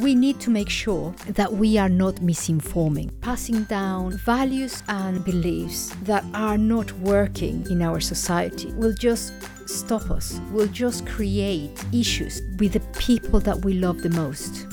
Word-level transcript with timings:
we 0.00 0.14
need 0.14 0.40
to 0.40 0.50
make 0.50 0.70
sure 0.70 1.14
that 1.28 1.52
we 1.52 1.76
are 1.76 1.88
not 1.88 2.16
misinforming, 2.16 3.10
passing 3.20 3.64
down 3.64 4.12
values 4.12 4.82
and 4.88 5.22
beliefs 5.24 5.94
that 6.02 6.24
are 6.32 6.56
not 6.56 6.90
working 7.00 7.66
in 7.70 7.82
our 7.82 8.00
society 8.00 8.72
will 8.72 8.94
just 8.94 9.32
stop 9.66 10.10
us, 10.10 10.40
will 10.52 10.68
just 10.68 11.06
create 11.06 11.70
issues 11.92 12.40
with 12.58 12.72
the 12.72 12.80
people 12.98 13.40
that 13.40 13.62
we 13.64 13.74
love 13.74 14.00
the 14.00 14.10
most. 14.10 14.66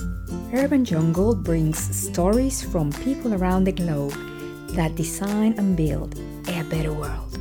Urban 0.53 0.85
Jungle 0.85 1.35
brings 1.35 1.77
stories 1.77 2.61
from 2.61 2.91
people 3.03 3.33
around 3.33 3.65
the 3.65 3.73
globe 3.73 4.15
that 4.71 4.95
design 4.95 5.55
and 5.57 5.75
build 5.75 6.17
a 6.47 6.63
better 6.63 6.93
world. 6.93 7.37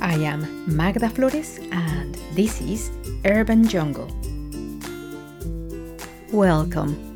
I 0.00 0.14
am 0.14 0.64
Magda 0.66 1.08
Flores, 1.10 1.58
and 1.70 2.14
this 2.34 2.60
is 2.60 2.90
Urban 3.24 3.66
Jungle. 3.66 4.08
Welcome. 6.32 7.14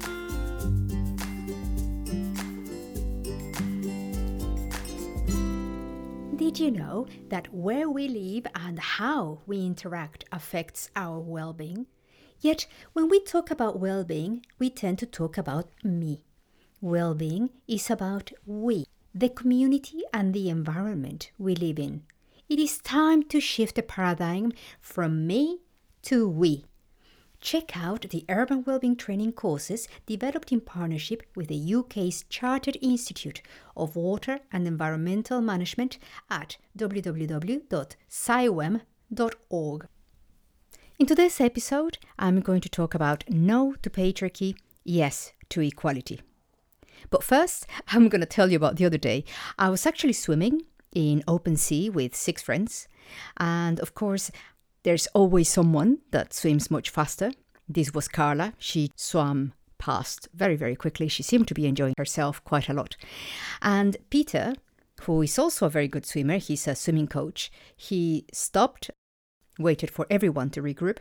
Did 6.36 6.58
you 6.58 6.70
know 6.70 7.06
that 7.28 7.52
where 7.52 7.90
we 7.90 8.08
live 8.08 8.46
and 8.54 8.78
how 8.78 9.40
we 9.46 9.66
interact 9.66 10.24
affects 10.32 10.88
our 10.96 11.20
well 11.20 11.52
being? 11.52 11.88
Yet, 12.40 12.66
when 12.94 13.10
we 13.10 13.20
talk 13.22 13.50
about 13.50 13.78
well 13.78 14.02
being, 14.02 14.46
we 14.58 14.70
tend 14.70 14.98
to 15.00 15.06
talk 15.06 15.36
about 15.36 15.68
me. 15.84 16.24
Well 16.80 17.14
being 17.14 17.50
is 17.68 17.90
about 17.90 18.32
we, 18.46 18.86
the 19.14 19.28
community 19.28 20.00
and 20.14 20.32
the 20.32 20.48
environment 20.48 21.32
we 21.36 21.54
live 21.54 21.78
in. 21.78 22.04
It 22.48 22.58
is 22.58 22.78
time 22.78 23.24
to 23.24 23.40
shift 23.40 23.76
the 23.76 23.82
paradigm 23.82 24.52
from 24.80 25.26
me 25.26 25.58
to 26.04 26.26
we. 26.26 26.64
Check 27.42 27.76
out 27.76 28.06
the 28.08 28.24
Urban 28.28 28.62
Wellbeing 28.62 28.94
Training 28.94 29.32
courses 29.32 29.88
developed 30.06 30.52
in 30.52 30.60
partnership 30.60 31.24
with 31.34 31.48
the 31.48 31.74
UK's 31.74 32.24
Chartered 32.28 32.78
Institute 32.80 33.42
of 33.76 33.96
Water 33.96 34.38
and 34.52 34.64
Environmental 34.64 35.40
Management 35.40 35.98
at 36.30 36.56
www.ciwem.org. 36.78 37.48
In 41.00 41.06
today's 41.06 41.40
episode, 41.40 41.98
I'm 42.16 42.40
going 42.40 42.60
to 42.60 42.68
talk 42.68 42.94
about 42.94 43.24
no 43.28 43.74
to 43.82 43.90
patriarchy, 43.90 44.54
yes 44.84 45.32
to 45.48 45.62
equality. 45.62 46.20
But 47.10 47.24
first, 47.24 47.66
I'm 47.88 48.08
going 48.08 48.20
to 48.20 48.26
tell 48.26 48.52
you 48.52 48.56
about 48.56 48.76
the 48.76 48.86
other 48.86 48.98
day. 48.98 49.24
I 49.58 49.68
was 49.68 49.84
actually 49.84 50.12
swimming 50.12 50.62
in 50.94 51.24
open 51.26 51.56
sea 51.56 51.90
with 51.90 52.14
six 52.14 52.40
friends, 52.40 52.86
and 53.36 53.80
of 53.80 53.96
course, 53.96 54.30
there's 54.82 55.06
always 55.08 55.48
someone 55.48 55.98
that 56.10 56.32
swims 56.32 56.70
much 56.70 56.90
faster. 56.90 57.32
This 57.68 57.94
was 57.94 58.08
Carla. 58.08 58.54
She 58.58 58.90
swam 58.96 59.52
past 59.78 60.28
very, 60.34 60.56
very 60.56 60.76
quickly. 60.76 61.08
She 61.08 61.22
seemed 61.22 61.48
to 61.48 61.54
be 61.54 61.66
enjoying 61.66 61.94
herself 61.98 62.42
quite 62.44 62.68
a 62.68 62.74
lot. 62.74 62.96
And 63.60 63.96
Peter, 64.10 64.54
who 65.02 65.22
is 65.22 65.38
also 65.38 65.66
a 65.66 65.70
very 65.70 65.88
good 65.88 66.06
swimmer, 66.06 66.38
he's 66.38 66.66
a 66.68 66.74
swimming 66.74 67.08
coach, 67.08 67.50
he 67.76 68.26
stopped, 68.32 68.90
waited 69.58 69.90
for 69.90 70.06
everyone 70.10 70.50
to 70.50 70.62
regroup, 70.62 70.98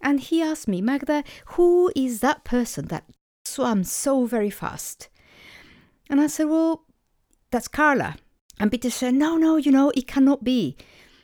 and 0.00 0.20
he 0.20 0.42
asked 0.42 0.68
me, 0.68 0.80
Magda, 0.80 1.24
who 1.46 1.90
is 1.96 2.20
that 2.20 2.44
person 2.44 2.86
that 2.86 3.04
swam 3.44 3.84
so 3.84 4.26
very 4.26 4.50
fast? 4.50 5.08
And 6.08 6.20
I 6.20 6.28
said, 6.28 6.48
Well, 6.48 6.84
that's 7.50 7.68
Carla. 7.68 8.16
And 8.60 8.70
Peter 8.70 8.90
said, 8.90 9.14
No, 9.14 9.36
no, 9.36 9.56
you 9.56 9.72
know, 9.72 9.90
it 9.90 10.06
cannot 10.06 10.44
be. 10.44 10.76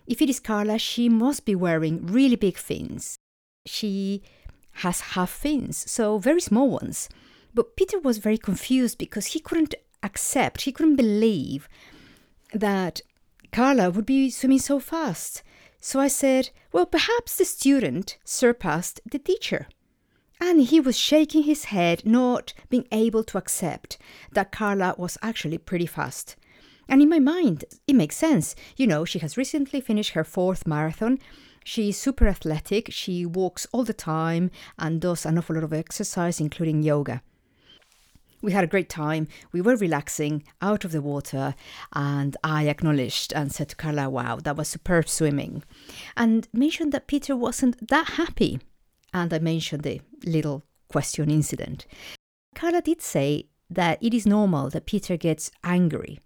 If 0.06 0.20
it 0.20 0.28
is 0.28 0.40
Carla, 0.40 0.78
she 0.78 1.08
must 1.08 1.44
be 1.44 1.54
wearing 1.54 2.06
really 2.06 2.36
big 2.36 2.58
fins. 2.58 3.16
She 3.66 4.22
has 4.78 5.00
half 5.00 5.30
fins, 5.30 5.90
so 5.90 6.18
very 6.18 6.40
small 6.40 6.68
ones. 6.68 7.08
But 7.54 7.76
Peter 7.76 7.98
was 7.98 8.18
very 8.18 8.38
confused 8.38 8.98
because 8.98 9.26
he 9.26 9.40
couldn't 9.40 9.74
accept, 10.02 10.62
he 10.62 10.72
couldn't 10.72 10.96
believe 10.96 11.68
that 12.52 13.00
Carla 13.52 13.90
would 13.90 14.04
be 14.04 14.30
swimming 14.30 14.58
so 14.58 14.78
fast. 14.80 15.42
So 15.80 16.00
I 16.00 16.08
said, 16.08 16.50
Well, 16.72 16.86
perhaps 16.86 17.36
the 17.36 17.44
student 17.44 18.18
surpassed 18.24 19.00
the 19.10 19.18
teacher. 19.18 19.68
And 20.40 20.62
he 20.62 20.80
was 20.80 20.98
shaking 20.98 21.44
his 21.44 21.66
head, 21.66 22.04
not 22.04 22.52
being 22.68 22.86
able 22.90 23.22
to 23.24 23.38
accept 23.38 23.96
that 24.32 24.50
Carla 24.50 24.94
was 24.98 25.16
actually 25.22 25.58
pretty 25.58 25.86
fast. 25.86 26.36
And 26.88 27.02
in 27.02 27.08
my 27.08 27.18
mind, 27.18 27.64
it 27.86 27.94
makes 27.96 28.16
sense. 28.16 28.54
You 28.76 28.86
know, 28.86 29.04
she 29.04 29.18
has 29.20 29.36
recently 29.36 29.80
finished 29.80 30.12
her 30.12 30.24
fourth 30.24 30.66
marathon. 30.66 31.18
She's 31.64 31.96
super 31.96 32.26
athletic. 32.26 32.92
She 32.92 33.24
walks 33.24 33.66
all 33.72 33.84
the 33.84 33.94
time 33.94 34.50
and 34.78 35.00
does 35.00 35.24
an 35.24 35.38
awful 35.38 35.54
lot 35.54 35.64
of 35.64 35.72
exercise, 35.72 36.40
including 36.40 36.82
yoga. 36.82 37.22
We 38.42 38.52
had 38.52 38.64
a 38.64 38.68
great 38.68 38.90
time. 38.90 39.28
We 39.52 39.62
were 39.62 39.74
relaxing 39.74 40.44
out 40.60 40.84
of 40.84 40.92
the 40.92 41.00
water, 41.00 41.54
and 41.94 42.36
I 42.44 42.68
acknowledged 42.68 43.32
and 43.32 43.50
said 43.50 43.70
to 43.70 43.76
Carla, 43.76 44.10
Wow, 44.10 44.36
that 44.36 44.56
was 44.56 44.68
superb 44.68 45.08
swimming. 45.08 45.62
And 46.14 46.46
mentioned 46.52 46.92
that 46.92 47.06
Peter 47.06 47.34
wasn't 47.34 47.88
that 47.88 48.06
happy. 48.10 48.60
And 49.14 49.32
I 49.32 49.38
mentioned 49.38 49.84
the 49.84 50.02
little 50.26 50.62
question 50.88 51.30
incident. 51.30 51.86
Carla 52.54 52.82
did 52.82 53.00
say 53.00 53.46
that 53.70 54.02
it 54.02 54.12
is 54.12 54.26
normal 54.26 54.68
that 54.70 54.84
Peter 54.84 55.16
gets 55.16 55.50
angry 55.62 56.20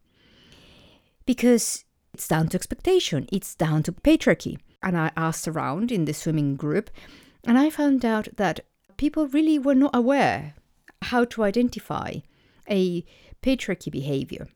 because 1.29 1.85
it's 2.15 2.27
down 2.27 2.49
to 2.49 2.57
expectation, 2.57 3.29
it's 3.31 3.55
down 3.55 3.83
to 3.83 3.93
patriarchy. 3.93 4.57
And 4.83 4.97
I 4.97 5.11
asked 5.15 5.47
around 5.47 5.93
in 5.93 6.07
the 6.07 6.15
swimming 6.15 6.57
group, 6.57 6.89
and 7.45 7.59
I 7.59 7.69
found 7.69 8.03
out 8.03 8.29
that 8.39 8.61
people 8.97 9.27
really 9.27 9.59
were 9.59 9.75
not 9.75 9.95
aware 9.95 10.55
how 11.03 11.27
to 11.27 11.45
identify 11.45 12.21
a 12.71 13.05
patriarchy 13.43 13.93
behavior. 13.93 14.49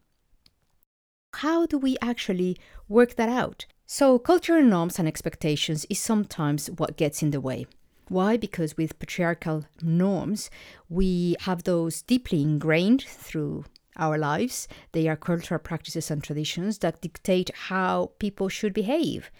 How 1.34 1.66
do 1.66 1.76
we 1.76 1.98
actually 2.00 2.56
work 2.88 3.16
that 3.16 3.28
out? 3.28 3.66
So, 3.84 4.18
cultural 4.18 4.62
norms 4.62 4.98
and 4.98 5.06
expectations 5.06 5.84
is 5.90 6.00
sometimes 6.00 6.70
what 6.70 6.96
gets 6.96 7.22
in 7.22 7.32
the 7.32 7.40
way. 7.42 7.66
Why? 8.08 8.38
Because 8.38 8.78
with 8.78 8.98
patriarchal 8.98 9.66
norms, 9.82 10.48
we 10.88 11.36
have 11.40 11.64
those 11.64 12.00
deeply 12.00 12.40
ingrained 12.40 13.02
through 13.02 13.66
our 13.96 14.18
lives. 14.18 14.68
They 14.92 15.08
are 15.08 15.16
cultural 15.16 15.60
practices 15.60 16.10
and 16.10 16.22
traditions 16.22 16.78
that 16.78 17.00
dictate 17.00 17.50
how 17.68 18.12
people 18.18 18.48
should 18.48 18.72
behave. 18.74 19.30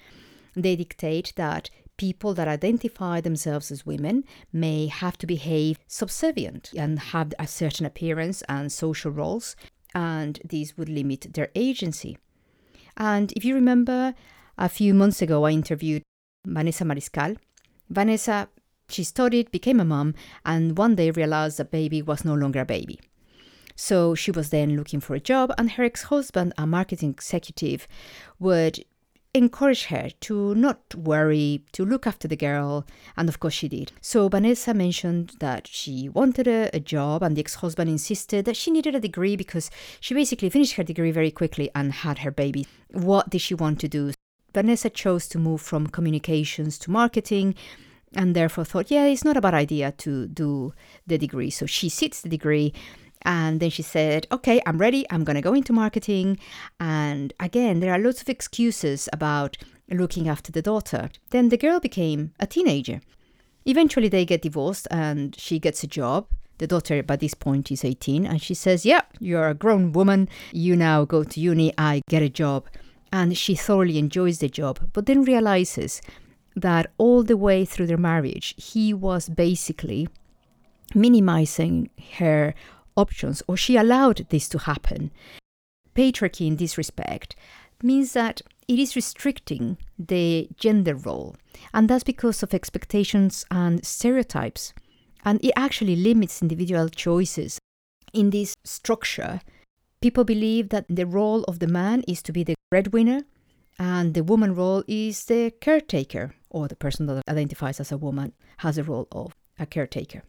They 0.55 0.77
dictate 0.77 1.33
that 1.37 1.71
people 1.97 2.35
that 2.35 2.49
identify 2.49 3.21
themselves 3.21 3.71
as 3.71 3.87
women 3.87 4.25
may 4.53 4.87
have 4.87 5.17
to 5.19 5.27
behave 5.27 5.79
subservient 5.87 6.73
and 6.77 6.99
have 6.99 7.33
a 7.39 7.47
certain 7.47 7.87
appearance 7.87 8.43
and 8.49 8.73
social 8.73 9.11
roles, 9.11 9.57
and 9.95 10.41
these 10.45 10.77
would 10.77 10.89
limit 10.89 11.35
their 11.35 11.51
agency. 11.55 12.19
And 12.97 13.33
if 13.33 13.45
you 13.45 13.55
remember, 13.55 14.15
a 14.59 14.69
few 14.69 14.95
months 14.95 15.23
ago, 15.23 15.45
I 15.45 15.51
interviewed 15.51 16.03
Vanessa 16.47 16.85
Mariscal. 16.85 17.37
Vanessa, 17.89 18.49
she 18.89 19.05
studied, 19.05 19.51
became 19.51 19.81
a 19.81 19.85
mom, 19.85 20.15
and 20.45 20.77
one 20.77 20.95
day 20.95 21.11
realized 21.11 21.59
that 21.59 21.71
baby 21.71 22.03
was 22.03 22.25
no 22.25 22.35
longer 22.35 22.61
a 22.61 22.67
baby. 22.67 23.01
So 23.77 24.15
she 24.15 24.31
was 24.31 24.51
then 24.51 24.77
looking 24.77 25.01
for 25.01 25.15
a 25.15 25.21
job, 25.21 25.53
and 25.59 25.73
her 25.73 25.85
ex 25.85 26.05
husband, 26.05 26.53
a 26.59 26.67
marketing 26.67 27.11
executive, 27.11 27.87
would 28.39 28.85
encourage 29.35 29.87
her 29.87 30.11
to 30.21 30.55
not 30.55 30.95
worry, 30.95 31.65
to 31.73 31.85
look 31.85 32.07
after 32.07 32.29
the 32.29 32.37
girl, 32.37 32.87
and 33.17 33.29
of 33.29 33.41
course 33.41 33.55
she 33.55 33.69
did. 33.69 33.93
So 34.01 34.29
Vanessa 34.29 34.75
mentioned 34.75 35.33
that 35.41 35.67
she 35.67 36.09
wanted 36.09 36.47
a, 36.47 36.69
a 36.75 36.81
job, 36.81 37.23
and 37.23 37.37
the 37.37 37.41
ex 37.41 37.57
husband 37.57 37.89
insisted 37.89 38.45
that 38.45 38.57
she 38.57 38.71
needed 38.71 38.95
a 38.95 39.01
degree 39.01 39.37
because 39.37 39.71
she 40.01 40.15
basically 40.15 40.51
finished 40.51 40.75
her 40.75 40.83
degree 40.83 41.11
very 41.11 41.31
quickly 41.31 41.71
and 41.75 41.93
had 41.93 42.19
her 42.19 42.31
baby. 42.31 42.67
What 42.91 43.31
did 43.31 43.41
she 43.41 43.55
want 43.55 43.81
to 43.81 43.89
do? 43.89 44.13
Vanessa 44.55 44.91
chose 44.91 45.29
to 45.29 45.39
move 45.39 45.63
from 45.63 45.87
communications 45.87 46.79
to 46.81 46.91
marketing 46.91 47.55
and 48.15 48.37
therefore 48.37 48.65
thought, 48.65 48.91
yeah, 48.91 49.07
it's 49.07 49.25
not 49.25 49.39
a 49.39 49.41
bad 49.41 49.55
idea 49.55 49.93
to 49.93 50.27
do 50.27 50.75
the 51.07 51.17
degree. 51.17 51.49
So 51.49 51.65
she 51.65 51.89
sits 51.89 52.21
the 52.21 52.29
degree 52.29 52.75
and 53.25 53.61
then 53.61 53.71
she 53.71 53.83
said, 53.83 54.27
Okay, 54.33 54.61
I'm 54.67 54.79
ready. 54.79 55.07
I'm 55.11 55.25
going 55.25 55.37
to 55.37 55.43
go 55.43 55.55
into 55.55 55.73
marketing. 55.73 56.39
And 56.81 57.33
again, 57.41 57.81
there 57.81 57.93
are 57.93 57.99
lots 57.99 58.23
of 58.23 58.29
excuses 58.29 59.09
about 59.13 59.57
looking 59.91 60.29
after 60.29 60.53
the 60.53 60.63
daughter. 60.63 61.11
Then 61.31 61.49
the 61.49 61.57
girl 61.57 61.81
became 61.81 62.33
a 62.41 62.47
teenager. 62.47 63.01
Eventually, 63.65 64.09
they 64.09 64.25
get 64.25 64.43
divorced 64.43 64.89
and 64.91 65.39
she 65.39 65.59
gets 65.59 65.85
a 65.85 65.87
job. 65.87 66.27
The 66.59 66.67
daughter, 66.67 67.03
by 67.03 67.17
this 67.17 67.35
point, 67.35 67.71
is 67.71 67.85
18. 67.85 68.27
And 68.27 68.41
she 68.41 68.55
says, 68.55 68.85
Yeah, 68.85 69.03
you're 69.21 69.49
a 69.49 69.55
grown 69.55 69.93
woman. 69.93 70.29
You 70.53 70.77
now 70.77 71.05
go 71.05 71.25
to 71.25 71.41
uni. 71.41 71.73
I 71.79 72.03
get 72.09 72.23
a 72.23 72.29
job. 72.29 72.69
And 73.13 73.37
she 73.37 73.55
thoroughly 73.55 73.99
enjoys 73.99 74.39
the 74.39 74.49
job, 74.49 74.91
but 74.95 75.05
then 75.05 75.25
realizes 75.25 76.01
that 76.57 76.91
all 76.97 77.23
the 77.23 77.37
way 77.37 77.65
through 77.65 77.87
their 77.87 77.99
marriage, 77.99 78.55
he 78.57 78.95
was 78.95 79.29
basically 79.29 80.09
minimizing 80.95 81.91
her 82.19 82.55
options, 82.97 83.43
or 83.47 83.57
she 83.57 83.77
allowed 83.77 84.27
this 84.29 84.49
to 84.51 84.59
happen. 84.59 85.11
Patriarchy, 85.95 86.47
in 86.47 86.57
this 86.57 86.79
respect, 86.79 87.37
means 87.83 88.13
that 88.13 88.43
it 88.69 88.79
is 88.79 88.97
restricting 88.97 89.77
the 89.99 90.49
gender 90.57 90.95
role, 90.95 91.37
and 91.75 91.89
that's 91.89 92.05
because 92.05 92.43
of 92.43 92.55
expectations 92.55 93.45
and 93.51 93.85
stereotypes. 93.85 94.73
And 95.25 95.45
it 95.45 95.53
actually 95.57 95.97
limits 95.97 96.43
individual 96.43 96.89
choices. 96.89 97.59
In 98.13 98.31
this 98.31 98.55
structure, 98.65 99.41
people 100.01 100.25
believe 100.25 100.71
that 100.71 100.87
the 100.89 101.07
role 101.07 101.45
of 101.45 101.61
the 101.61 101.67
man 101.67 102.03
is 102.09 102.23
to 102.23 102.33
be 102.33 102.45
the 102.45 102.55
breadwinner 102.71 103.23
and 103.79 104.15
the 104.15 104.25
woman 104.25 104.55
role 104.55 104.85
is 104.87 105.25
the 105.25 105.53
caretaker 105.61 106.35
or 106.51 106.69
the 106.69 106.77
person 106.77 107.07
that 107.07 107.23
identifies 107.29 107.81
as 107.81 107.91
a 107.91 107.97
woman 107.97 108.33
has 108.59 108.79
a 108.79 108.85
role 108.85 109.09
of 109.13 109.35
a 109.59 109.67
caretaker. 109.67 110.23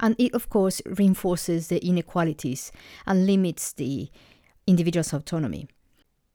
And 0.00 0.16
it, 0.18 0.34
of 0.34 0.48
course, 0.48 0.82
reinforces 0.86 1.68
the 1.68 1.84
inequalities 1.86 2.72
and 3.06 3.26
limits 3.26 3.72
the 3.72 4.10
individual's 4.66 5.12
autonomy. 5.12 5.68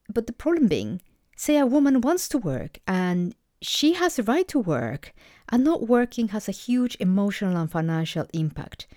But 0.08 0.28
the 0.28 0.34
problem 0.34 0.68
being, 0.68 1.02
say 1.36 1.58
a 1.58 1.66
woman 1.66 2.00
wants 2.00 2.30
to 2.30 2.38
work 2.38 2.80
and 2.88 3.36
she 3.62 3.94
has 3.94 4.16
the 4.16 4.24
right 4.24 4.48
to 4.50 4.60
work, 4.60 5.14
and 5.50 5.64
not 5.64 5.88
working 5.88 6.30
has 6.30 6.48
a 6.48 6.52
huge 6.52 6.96
emotional 7.00 7.58
and 7.58 7.72
financial 7.72 8.28
impact. 8.34 8.88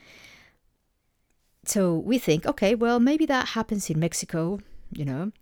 So 1.64 1.96
we 1.96 2.18
think, 2.18 2.46
okay, 2.46 2.74
well, 2.74 3.00
maybe 3.00 3.26
that 3.26 3.48
happens 3.48 3.88
in 3.90 3.98
Mexico, 3.98 4.60
you 4.90 5.04
know. 5.04 5.32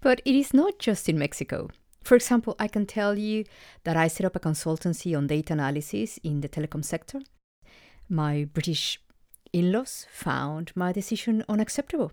But 0.00 0.20
it 0.24 0.34
is 0.34 0.54
not 0.54 0.78
just 0.78 1.08
in 1.08 1.18
Mexico. 1.18 1.68
For 2.04 2.14
example, 2.14 2.54
I 2.58 2.68
can 2.68 2.86
tell 2.86 3.18
you 3.18 3.44
that 3.84 3.96
I 3.96 4.08
set 4.08 4.26
up 4.26 4.36
a 4.36 4.40
consultancy 4.40 5.16
on 5.16 5.26
data 5.26 5.54
analysis 5.54 6.18
in 6.22 6.40
the 6.40 6.48
telecom 6.48 6.84
sector. 6.84 7.20
My 8.08 8.44
British 8.44 9.00
in 9.52 9.72
laws 9.72 10.06
found 10.10 10.72
my 10.74 10.92
decision 10.92 11.44
unacceptable. 11.48 12.12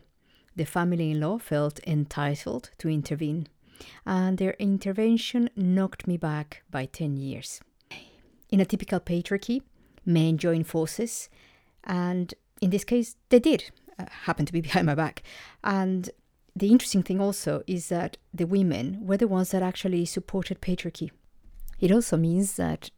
The 0.55 0.65
family 0.65 1.11
in 1.11 1.19
law 1.19 1.37
felt 1.37 1.79
entitled 1.85 2.71
to 2.79 2.89
intervene, 2.89 3.47
and 4.05 4.37
their 4.37 4.55
intervention 4.59 5.49
knocked 5.55 6.07
me 6.07 6.17
back 6.17 6.63
by 6.71 6.85
10 6.85 7.17
years. 7.17 7.59
In 8.49 8.59
a 8.59 8.65
typical 8.65 8.99
patriarchy, 8.99 9.61
men 10.05 10.37
join 10.37 10.63
forces, 10.63 11.29
and 11.83 12.33
in 12.61 12.69
this 12.69 12.83
case, 12.83 13.15
they 13.29 13.39
did 13.39 13.71
uh, 13.99 14.05
happen 14.25 14.45
to 14.45 14.53
be 14.53 14.61
behind 14.67 14.85
my 14.85 14.95
back. 14.95 15.23
And 15.63 16.09
the 16.55 16.71
interesting 16.71 17.03
thing 17.03 17.19
also 17.19 17.63
is 17.67 17.89
that 17.89 18.17
the 18.33 18.47
women 18.47 19.05
were 19.05 19.17
the 19.17 19.27
ones 19.27 19.51
that 19.51 19.63
actually 19.63 20.05
supported 20.05 20.61
patriarchy. 20.61 21.11
It 21.79 21.91
also 21.91 22.15
means 22.15 22.55
that 22.55 22.91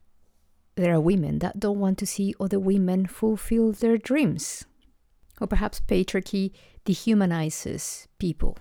there 0.76 0.94
are 0.94 1.00
women 1.00 1.40
that 1.40 1.60
don't 1.60 1.80
want 1.80 1.98
to 2.00 2.06
see 2.06 2.36
other 2.40 2.60
women 2.60 3.06
fulfill 3.06 3.72
their 3.72 3.98
dreams. 3.98 4.66
Or 5.40 5.48
perhaps 5.48 5.82
patriarchy 5.82 6.52
dehumanizes 6.86 8.08
people. 8.20 8.58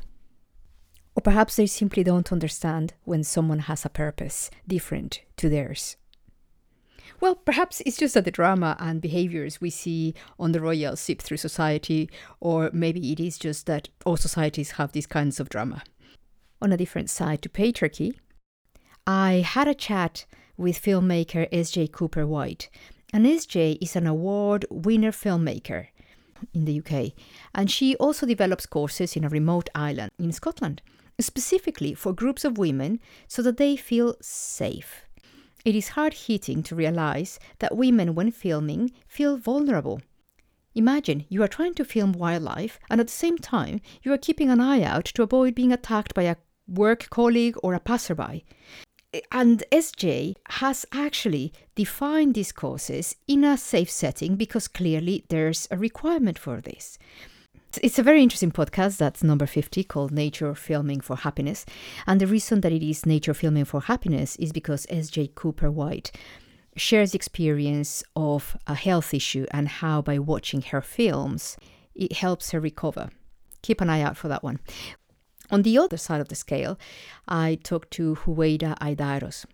Or 1.17 1.23
perhaps 1.23 1.57
they 1.57 1.67
simply 1.67 2.03
don't 2.03 2.33
understand 2.33 2.95
when 3.05 3.23
someone 3.23 3.61
has 3.61 3.85
a 3.85 3.89
purpose 3.89 4.51
different 4.67 5.23
to 5.37 5.49
theirs. 5.49 5.97
Well, 7.21 7.37
perhaps 7.37 7.81
it's 7.87 7.97
just 7.97 8.15
that 8.15 8.25
the 8.25 8.31
drama 8.31 8.77
and 8.81 9.01
behaviors 9.01 9.61
we 9.61 9.71
see 9.71 10.15
on 10.39 10.53
the 10.53 10.61
royal 10.61 10.97
seep 10.97 11.23
through 11.23 11.37
society, 11.37 12.11
or 12.41 12.71
maybe 12.73 13.13
it 13.13 13.21
is 13.21 13.39
just 13.39 13.67
that 13.67 13.89
all 14.05 14.17
societies 14.17 14.73
have 14.73 14.93
these 14.93 15.07
kinds 15.07 15.39
of 15.39 15.49
drama. 15.49 15.83
On 16.61 16.73
a 16.73 16.77
different 16.77 17.11
side 17.11 17.43
to 17.43 17.49
patriarchy, 17.49 18.17
I 19.07 19.45
had 19.47 19.69
a 19.69 19.75
chat 19.75 20.27
with 20.57 20.81
filmmaker 20.81 21.49
S.J. 21.53 21.89
Cooper 21.89 22.27
White. 22.27 22.69
And 23.13 23.27
S.J. 23.27 23.79
is 23.81 23.97
an 23.97 24.07
award 24.07 24.67
winner 24.71 25.13
filmmaker 25.13 25.89
in 26.53 26.65
the 26.65 26.81
UK, 26.81 27.13
and 27.55 27.71
she 27.71 27.97
also 27.97 28.27
develops 28.27 28.67
courses 28.67 29.17
in 29.17 29.25
a 29.25 29.29
remote 29.29 29.69
island 29.75 30.11
in 30.19 30.33
Scotland, 30.33 30.83
specifically 31.19 31.95
for 31.95 32.13
groups 32.13 32.45
of 32.45 32.59
women 32.59 33.01
so 33.29 33.41
that 33.43 33.57
they 33.57 33.77
feel 33.77 34.17
safe. 34.21 35.05
It 35.65 35.75
is 35.75 35.91
hard 35.91 36.13
hitting 36.13 36.63
to 36.65 36.75
realize 36.75 37.39
that 37.61 37.77
women, 37.77 38.15
when 38.15 38.31
filming, 38.31 38.93
feel 39.07 39.39
vulnerable. 39.39 40.03
Imagine 40.75 41.25
you 41.29 41.43
are 41.43 41.49
trying 41.49 41.75
to 41.75 41.85
film 41.85 42.13
wildlife, 42.13 42.79
and 42.91 43.01
at 43.01 43.07
the 43.07 43.13
same 43.13 43.39
time, 43.39 43.81
you 44.03 44.13
are 44.13 44.19
keeping 44.19 44.51
an 44.51 44.61
eye 44.61 44.83
out 44.83 45.05
to 45.07 45.23
avoid 45.23 45.55
being 45.55 45.73
attacked 45.73 46.15
by 46.15 46.25
a 46.25 46.37
work 46.67 47.09
colleague 47.11 47.57
or 47.63 47.75
a 47.75 47.81
passerby. 47.81 48.45
And 49.31 49.63
SJ 49.71 50.35
has 50.49 50.87
actually 50.93 51.53
defined 51.75 52.35
these 52.35 52.53
courses 52.53 53.17
in 53.27 53.45
a 53.45 53.57
safe 53.57 53.91
setting 53.91 54.37
because 54.37 54.69
clearly 54.69 55.25
there's 55.29 55.69
a 55.71 55.77
requirement 55.77 56.39
for 56.39 56.61
this. 56.61 56.99
It's 57.83 57.99
a 57.99 58.05
very 58.05 58.23
interesting 58.23 58.53
podcast 58.53 58.99
that's 58.99 59.25
number 59.25 59.47
50 59.47 59.83
called 59.85 60.13
Nature 60.13 60.55
Filming 60.55 61.01
for 61.01 61.17
Happiness. 61.17 61.67
And 62.07 62.21
the 62.21 62.27
reason 62.27 62.61
that 62.61 62.73
it 62.73 62.83
is 62.89 63.05
Nature 63.05 63.35
Filming 63.35 63.65
for 63.65 63.83
Happiness 63.83 64.37
is 64.37 64.53
because 64.53 64.87
S.J. 64.89 65.33
Cooper 65.35 65.71
White 65.71 66.13
shares 66.77 67.15
experience 67.15 68.05
of 68.15 68.57
a 68.67 68.75
health 68.75 69.13
issue 69.13 69.47
and 69.51 69.69
how 69.69 70.03
by 70.03 70.19
watching 70.19 70.63
her 70.63 70.81
films 70.81 71.57
it 71.95 72.13
helps 72.15 72.51
her 72.51 72.61
recover. 72.61 73.11
Keep 73.63 73.81
an 73.81 73.91
eye 73.91 74.03
out 74.03 74.17
for 74.17 74.29
that 74.29 74.43
one. 74.43 74.61
On 75.51 75.63
the 75.63 75.79
other 75.79 75.97
side 75.97 76.21
of 76.21 76.29
the 76.29 76.35
scale, 76.35 76.79
I 77.29 77.59
talked 77.63 77.91
to 77.93 78.17
Huweida 78.17 78.79
Aidaros. 78.79 79.45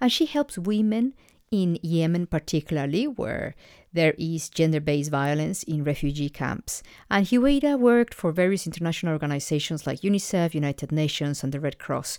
And 0.00 0.12
she 0.12 0.26
helps 0.26 0.56
women 0.56 1.14
in 1.50 1.78
Yemen, 1.82 2.26
particularly, 2.26 3.06
where 3.06 3.54
there 3.92 4.14
is 4.18 4.48
gender 4.48 4.80
based 4.80 5.10
violence 5.10 5.62
in 5.62 5.84
refugee 5.84 6.28
camps. 6.28 6.82
And 7.10 7.26
Huweida 7.26 7.78
worked 7.78 8.14
for 8.14 8.32
various 8.32 8.66
international 8.66 9.12
organizations 9.12 9.86
like 9.86 10.00
UNICEF, 10.00 10.54
United 10.54 10.90
Nations, 10.90 11.44
and 11.44 11.52
the 11.52 11.60
Red 11.60 11.78
Cross. 11.78 12.18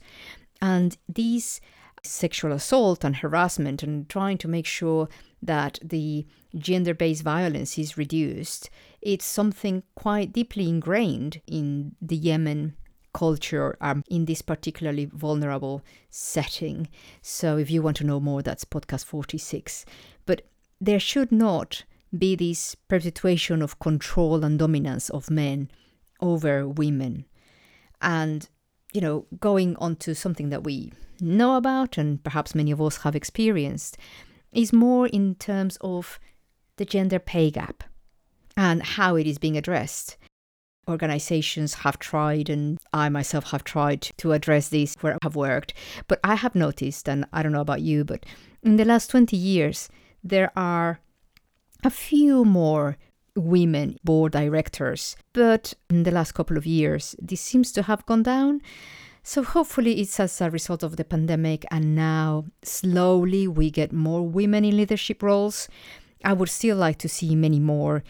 And 0.62 0.98
these 1.08 1.60
sexual 2.04 2.52
assault 2.52 3.04
and 3.04 3.18
harassment 3.18 3.84
and 3.84 4.08
trying 4.08 4.38
to 4.38 4.48
make 4.48 4.66
sure 4.66 5.10
that 5.42 5.80
the 5.84 6.26
gender 6.56 6.94
based 6.94 7.24
violence 7.24 7.78
is 7.78 7.98
reduced, 7.98 8.70
it's 9.06 9.24
something 9.24 9.84
quite 9.94 10.34
deeply 10.34 10.68
ingrained 10.68 11.40
in 11.46 11.96
the 12.02 12.16
Yemen 12.16 12.76
culture 13.14 13.78
um, 13.80 14.04
in 14.10 14.26
this 14.26 14.42
particularly 14.42 15.06
vulnerable 15.06 15.84
setting. 16.10 16.90
So 17.22 17.58
if 17.58 17.70
you 17.70 17.84
want 17.84 17.98
to 17.98 18.04
know 18.04 18.20
more, 18.20 18.42
that's 18.42 18.66
podcast 18.66 19.06
46. 19.06 19.86
But 20.26 20.42
there 20.82 21.00
should 21.00 21.32
not 21.32 21.84
be 22.18 22.36
this 22.36 22.74
perpetuation 22.74 23.62
of 23.62 23.80
control 23.80 24.44
and 24.44 24.58
dominance 24.58 25.12
of 25.12 25.30
men 25.30 25.70
over 26.20 26.68
women. 26.68 27.26
And, 28.02 28.50
you 28.92 29.02
know, 29.02 29.28
going 29.40 29.76
on 29.76 29.98
to 29.98 30.16
something 30.16 30.50
that 30.50 30.64
we 30.64 30.92
know 31.22 31.58
about 31.58 32.00
and 32.00 32.24
perhaps 32.24 32.56
many 32.56 32.72
of 32.72 32.82
us 32.82 32.98
have 32.98 33.16
experienced 33.16 33.98
is 34.52 34.74
more 34.74 35.06
in 35.08 35.36
terms 35.36 35.78
of 35.82 36.20
the 36.78 36.86
gender 36.86 37.20
pay 37.20 37.52
gap 37.52 37.84
and 38.58 38.84
how 38.84 39.16
it 39.16 39.28
is 39.28 39.38
being 39.38 39.58
addressed 39.58 40.18
organizations 40.88 41.76
have 41.76 42.00
tried, 42.00 42.50
and 42.50 42.78
I 42.94 43.10
myself 43.10 43.52
have 43.52 43.64
tried 43.64 44.02
to 44.18 44.32
address 44.34 44.70
this 44.70 44.96
where 45.02 45.14
I 45.14 45.18
have 45.24 45.36
worked. 45.36 45.74
But 46.08 46.20
I 46.24 46.36
have 46.36 46.56
noticed, 46.56 47.10
and 47.10 47.26
I 47.34 47.44
don't 47.44 47.52
know 47.52 47.62
about 47.62 47.82
you, 47.82 48.04
but 48.04 48.26
in 48.64 48.78
the 48.78 48.86
last 48.86 49.10
20 49.12 49.36
years, 49.36 49.90
there 50.24 50.52
are 50.56 51.00
a 51.84 51.90
few 51.90 52.46
more 52.46 52.98
women 53.36 53.98
board 54.04 54.32
directors. 54.32 55.16
But 55.34 55.74
in 55.90 56.04
the 56.04 56.12
last 56.12 56.34
couple 56.34 56.58
of 56.58 56.66
years, 56.66 57.16
this 57.22 57.42
seems 57.42 57.72
to 57.74 57.84
have 57.84 58.06
gone 58.06 58.24
down. 58.24 58.62
So 59.24 59.44
hopefully 59.44 60.00
it's 60.00 60.20
as 60.20 60.40
a 60.40 60.52
result 60.52 60.84
of 60.84 60.98
the 60.98 61.04
pandemic, 61.04 61.66
and 61.72 61.96
now 61.96 62.46
slowly 62.64 63.48
we 63.48 63.72
get 63.72 63.92
more 63.92 64.22
women 64.22 64.64
in 64.64 64.78
leadership 64.78 65.24
roles. 65.24 65.68
I 66.24 66.34
would 66.34 66.50
still 66.50 66.78
like 66.78 66.98
to 67.00 67.10
see 67.10 67.36
many 67.36 67.60
more 67.60 68.04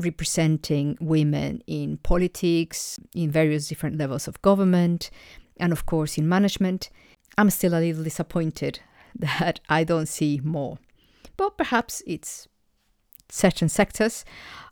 representing 0.00 0.96
women 1.00 1.62
in 1.66 1.98
politics, 1.98 2.98
in 3.14 3.30
various 3.30 3.68
different 3.68 3.98
levels 3.98 4.26
of 4.28 4.40
government, 4.42 5.10
and 5.58 5.72
of 5.72 5.86
course 5.86 6.18
in 6.18 6.28
management. 6.28 6.90
I'm 7.38 7.50
still 7.50 7.74
a 7.74 7.80
little 7.80 8.04
disappointed 8.04 8.80
that 9.14 9.60
I 9.68 9.84
don't 9.84 10.08
see 10.08 10.40
more. 10.42 10.78
But 11.36 11.56
perhaps 11.56 12.02
it's 12.06 12.48
certain 13.28 13.68
sectors. 13.68 14.24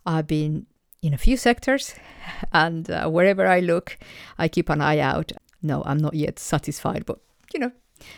I've 0.05 0.27
been 0.27 0.67
in 1.01 1.13
a 1.13 1.17
few 1.17 1.37
sectors, 1.37 1.95
and 2.53 2.89
uh, 2.89 3.09
wherever 3.09 3.47
I 3.47 3.59
look, 3.61 3.97
I 4.37 4.47
keep 4.47 4.69
an 4.69 4.81
eye 4.81 4.99
out. 4.99 5.31
No, 5.61 5.83
I'm 5.85 5.97
not 5.97 6.13
yet 6.13 6.39
satisfied, 6.39 7.05
but 7.05 7.19
you 7.53 7.59
know, 7.59 7.71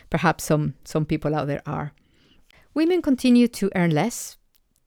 perhaps 0.10 0.44
some, 0.44 0.76
some 0.84 1.06
people 1.06 1.36
out 1.36 1.48
there 1.48 1.62
are. 1.66 1.94
Women 2.74 3.02
continue 3.02 3.48
to 3.50 3.70
earn 3.76 3.92
less 3.92 4.38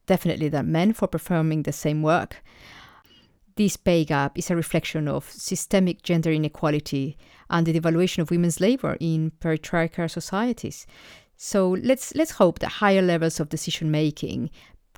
definitely 0.05 0.49
than 0.49 0.71
men 0.71 0.93
for 0.93 1.07
performing 1.07 1.63
the 1.63 1.71
same 1.71 2.01
work. 2.01 2.43
This 3.55 3.77
pay 3.77 4.03
gap 4.03 4.37
is 4.37 4.51
a 4.51 4.55
reflection 4.55 5.07
of 5.07 5.29
systemic 5.29 6.03
gender 6.03 6.31
inequality 6.31 7.17
and 7.49 7.65
the 7.65 7.73
devaluation 7.73 8.19
of 8.19 8.31
women's 8.31 8.59
labor 8.59 8.97
in 8.99 9.31
patriarchal 9.39 10.09
societies. 10.09 10.85
So 11.37 11.77
let's 11.81 12.13
let's 12.15 12.31
hope 12.31 12.59
that 12.59 12.67
higher 12.83 13.01
levels 13.01 13.39
of 13.39 13.49
decision 13.49 13.91
making 13.91 14.49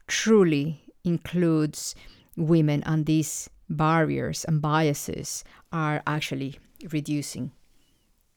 truly 0.07 0.81
includes 1.03 1.95
women 2.35 2.83
and 2.85 3.05
these 3.05 3.49
barriers 3.69 4.45
and 4.45 4.61
biases 4.61 5.43
are 5.71 6.01
actually 6.07 6.59
reducing. 6.91 7.51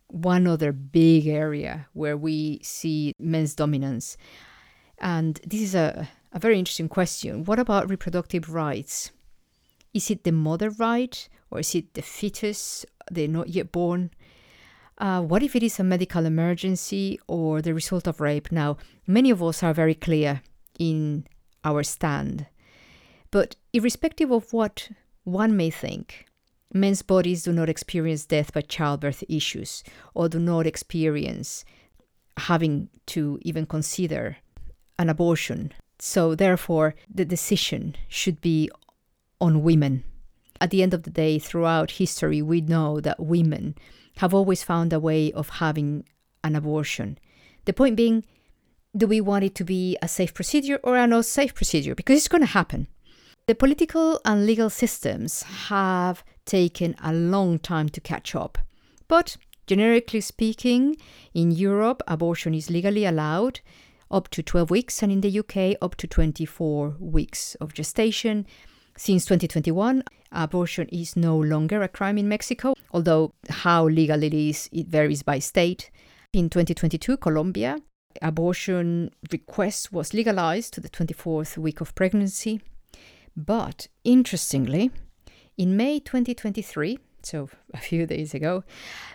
One 0.09 0.47
other 0.47 0.73
big 0.73 1.29
area 1.29 1.87
where 1.93 2.17
we 2.17 2.61
see 2.63 3.15
men's 3.19 3.55
dominance 3.55 4.17
And 5.01 5.41
this 5.47 5.63
is 5.63 5.75
a, 5.75 6.09
a 6.33 6.39
very 6.39 6.59
interesting 6.59 6.89
question. 6.89 7.45
What 7.45 7.59
about 7.59 7.91
reproductive 7.91 8.55
rights? 8.55 9.11
Is 9.93 10.11
it 10.11 10.25
the 10.25 10.33
mother 10.33 10.71
right 10.71 11.29
or 11.51 11.61
is 11.61 11.75
it 11.75 11.95
the 11.95 12.03
fetus, 12.03 12.87
the 13.11 13.27
not 13.27 13.49
yet 13.49 13.73
born? 13.73 14.11
Uh, 14.99 15.23
what 15.23 15.43
if 15.43 15.57
it 15.57 15.63
is 15.63 15.81
a 15.81 15.85
medical 15.85 16.27
emergency 16.27 17.19
or 17.27 17.63
the 17.63 17.75
result 17.75 18.07
of 18.07 18.21
rape? 18.21 18.53
Now, 18.53 18.77
many 19.07 19.31
of 19.31 19.43
us 19.43 19.63
are 19.63 19.73
very 19.73 19.95
clear 19.95 20.43
in 20.79 21.27
our 21.65 21.83
stand. 21.83 22.47
But 23.31 23.57
irrespective 23.73 24.31
of 24.31 24.53
what 24.53 24.91
one 25.25 25.57
may 25.57 25.71
think, 25.71 26.27
men's 26.73 27.03
bodies 27.03 27.43
do 27.43 27.53
not 27.53 27.69
experience 27.69 28.27
death 28.27 28.53
by 28.53 28.61
childbirth 28.61 29.25
issues 29.29 29.83
or 30.15 30.29
do 30.29 30.39
not 30.39 30.67
experience 30.67 31.65
having 32.37 32.89
to 33.07 33.39
even 33.43 33.67
consider 33.67 34.37
an 34.99 35.09
abortion. 35.09 35.73
So, 36.01 36.35
therefore, 36.35 36.95
the 37.13 37.25
decision 37.25 37.97
should 38.09 38.41
be 38.41 38.71
on 39.41 39.63
women. 39.63 40.05
At 40.61 40.71
the 40.71 40.83
end 40.83 40.95
of 40.95 41.03
the 41.03 41.11
day, 41.11 41.39
throughout 41.39 41.93
history, 41.93 42.43
we 42.43 42.61
know 42.61 43.01
that 43.01 43.21
women 43.21 43.75
have 44.17 44.35
always 44.35 44.63
found 44.63 44.93
a 44.93 45.01
way 45.01 45.33
of 45.33 45.49
having 45.49 46.05
an 46.43 46.57
abortion. 46.57 47.19
The 47.65 47.73
point 47.73 47.97
being, 47.97 48.25
do 48.97 49.07
we 49.07 49.21
want 49.21 49.45
it 49.45 49.55
to 49.57 49.65
be 49.65 49.97
a 50.03 50.09
safe 50.09 50.35
procedure 50.35 50.81
or 50.83 50.97
a 50.97 51.07
not 51.07 51.27
safe 51.27 51.55
procedure? 51.55 51.95
Because 51.95 52.17
it's 52.17 52.29
going 52.29 52.43
to 52.43 52.47
happen. 52.47 52.89
The 53.47 53.55
political 53.55 54.21
and 54.25 54.47
legal 54.47 54.71
systems 54.71 55.43
have 55.69 56.25
taken 56.45 56.95
a 57.03 57.13
long 57.13 57.59
time 57.59 57.89
to 57.91 58.01
catch 58.01 58.35
up. 58.35 58.59
But 59.09 59.37
generically 59.67 60.21
speaking, 60.21 60.97
in 61.35 61.51
Europe, 61.51 62.03
abortion 62.09 62.55
is 62.55 62.71
legally 62.71 63.05
allowed 63.05 63.61
up 64.11 64.29
to 64.31 64.43
12 64.43 64.71
weeks, 64.71 65.03
and 65.03 65.13
in 65.13 65.21
the 65.21 65.39
UK, 65.39 65.77
up 65.81 65.95
to 65.97 66.07
24 66.07 66.97
weeks 66.99 67.55
of 67.57 67.75
gestation. 67.75 68.47
Since 68.97 69.25
2021, 69.27 70.03
abortion 70.33 70.89
is 70.89 71.17
no 71.17 71.39
longer 71.39 71.83
a 71.83 71.89
crime 71.89 72.19
in 72.19 72.29
Mexico, 72.29 72.75
although 72.93 73.33
how 73.49 73.89
legal 73.89 74.23
it 74.23 74.35
is, 74.35 74.69
it 74.73 74.89
varies 74.89 75.23
by 75.23 75.39
state. 75.39 75.91
In 76.33 76.51
2022, 76.51 77.17
Colombia, 77.17 77.79
abortion 78.21 79.11
request 79.33 79.93
was 79.93 80.15
legalized 80.15 80.75
to 80.75 80.81
the 80.81 80.89
24th 80.89 81.57
week 81.57 81.81
of 81.81 81.95
pregnancy. 81.95 82.61
But 83.37 83.89
interestingly, 84.05 84.91
in 85.57 85.77
May 85.77 86.01
2023, 86.01 86.99
so 87.23 87.49
a 87.73 87.79
few 87.79 88.07
days 88.07 88.35
ago, 88.35 88.65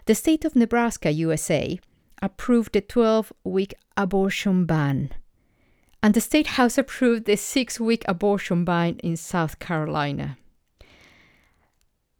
the 0.06 0.16
state 0.16 0.46
of 0.46 0.56
Nebraska, 0.56 1.12
USA, 1.12 1.80
approved 2.22 2.74
the 2.74 2.82
12 2.82 3.34
week 3.44 3.74
abortion 3.98 4.66
ban. 4.66 5.12
And 6.02 6.14
the 6.14 6.22
state 6.22 6.48
house 6.48 6.78
approved 6.78 7.26
the 7.26 7.36
six 7.36 7.80
week 7.80 8.04
abortion 8.08 8.66
ban 8.66 8.98
in 9.00 9.18
South 9.18 9.60
Carolina. 9.60 10.38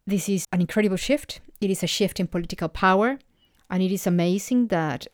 This 0.08 0.30
is 0.30 0.46
an 0.52 0.62
incredible 0.62 0.98
shift. 0.98 1.42
It 1.62 1.70
is 1.70 1.84
a 1.84 1.88
shift 1.88 2.20
in 2.20 2.28
political 2.28 2.70
power. 2.70 3.20
And 3.70 3.82
it 3.82 3.92
is 3.92 4.06
amazing 4.06 4.68
that 4.68 5.08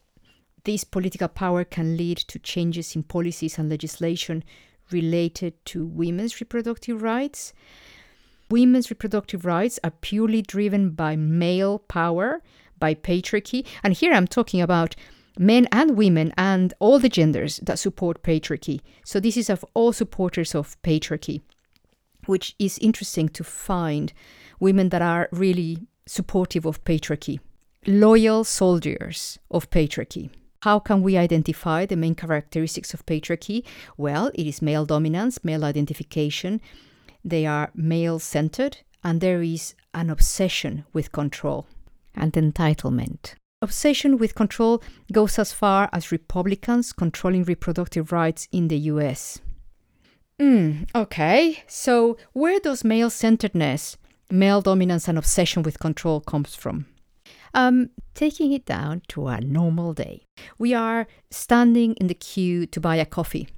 this 0.63 0.83
political 0.83 1.27
power 1.27 1.63
can 1.63 1.97
lead 1.97 2.17
to 2.17 2.39
changes 2.39 2.95
in 2.95 3.03
policies 3.03 3.57
and 3.57 3.69
legislation 3.69 4.43
related 4.91 5.53
to 5.65 5.85
women's 5.85 6.39
reproductive 6.39 7.01
rights. 7.01 7.53
Women's 8.49 8.89
reproductive 8.89 9.45
rights 9.45 9.79
are 9.83 9.91
purely 10.01 10.41
driven 10.41 10.91
by 10.91 11.15
male 11.15 11.79
power, 11.79 12.41
by 12.81 12.93
patriarchy. 12.93 13.65
And 13.81 13.93
here 13.93 14.11
I'm 14.11 14.27
talking 14.27 14.59
about 14.59 14.97
men 15.39 15.67
and 15.71 15.95
women 15.95 16.33
and 16.37 16.73
all 16.79 16.99
the 16.99 17.07
genders 17.07 17.61
that 17.63 17.79
support 17.79 18.23
patriarchy. 18.23 18.81
So 19.05 19.21
this 19.21 19.37
is 19.37 19.49
of 19.49 19.63
all 19.73 19.93
supporters 19.93 20.53
of 20.53 20.75
patriarchy, 20.81 21.41
which 22.25 22.55
is 22.59 22.77
interesting 22.79 23.29
to 23.29 23.43
find 23.45 24.11
women 24.59 24.89
that 24.89 25.01
are 25.01 25.29
really 25.31 25.87
supportive 26.05 26.65
of 26.65 26.83
patriarchy, 26.83 27.39
loyal 27.87 28.43
soldiers 28.43 29.39
of 29.49 29.69
patriarchy. 29.69 30.29
How 30.63 30.77
can 30.77 31.01
we 31.01 31.17
identify 31.17 31.85
the 31.85 31.95
main 31.95 32.13
characteristics 32.13 32.93
of 32.93 33.05
patriarchy? 33.05 33.63
Well, 33.97 34.27
it 34.35 34.45
is 34.45 34.61
male 34.61 34.85
dominance, 34.85 35.43
male 35.43 35.65
identification. 35.65 36.61
They 37.25 37.47
are 37.47 37.71
male 37.73 38.19
centered, 38.19 38.77
and 39.03 39.21
there 39.21 39.41
is 39.41 39.73
an 39.93 40.11
obsession 40.11 40.85
with 40.93 41.11
control 41.11 41.65
and 42.15 42.33
entitlement. 42.33 43.35
Obsession 43.61 44.17
with 44.17 44.33
control 44.33 44.81
goes 45.11 45.37
as 45.37 45.53
far 45.53 45.87
as 45.93 46.11
Republicans 46.11 46.91
controlling 46.91 47.43
reproductive 47.43 48.11
rights 48.11 48.47
in 48.51 48.67
the 48.69 48.77
US. 48.77 49.39
Mm, 50.39 50.89
okay, 50.95 51.63
so 51.67 52.17
where 52.33 52.59
does 52.59 52.83
male 52.83 53.11
centeredness, 53.11 53.97
male 54.31 54.61
dominance, 54.61 55.07
and 55.07 55.17
obsession 55.17 55.61
with 55.61 55.79
control 55.79 56.19
comes 56.19 56.55
from? 56.55 56.87
Um, 57.53 57.91
taking 58.15 58.51
it 58.51 58.65
down 58.65 59.03
to 59.09 59.27
a 59.27 59.39
normal 59.39 59.93
day. 59.93 60.25
We 60.57 60.73
are 60.73 61.05
standing 61.29 61.93
in 61.95 62.07
the 62.07 62.15
queue 62.15 62.65
to 62.65 62.79
buy 62.79 62.95
a 62.95 63.05
coffee, 63.05 63.49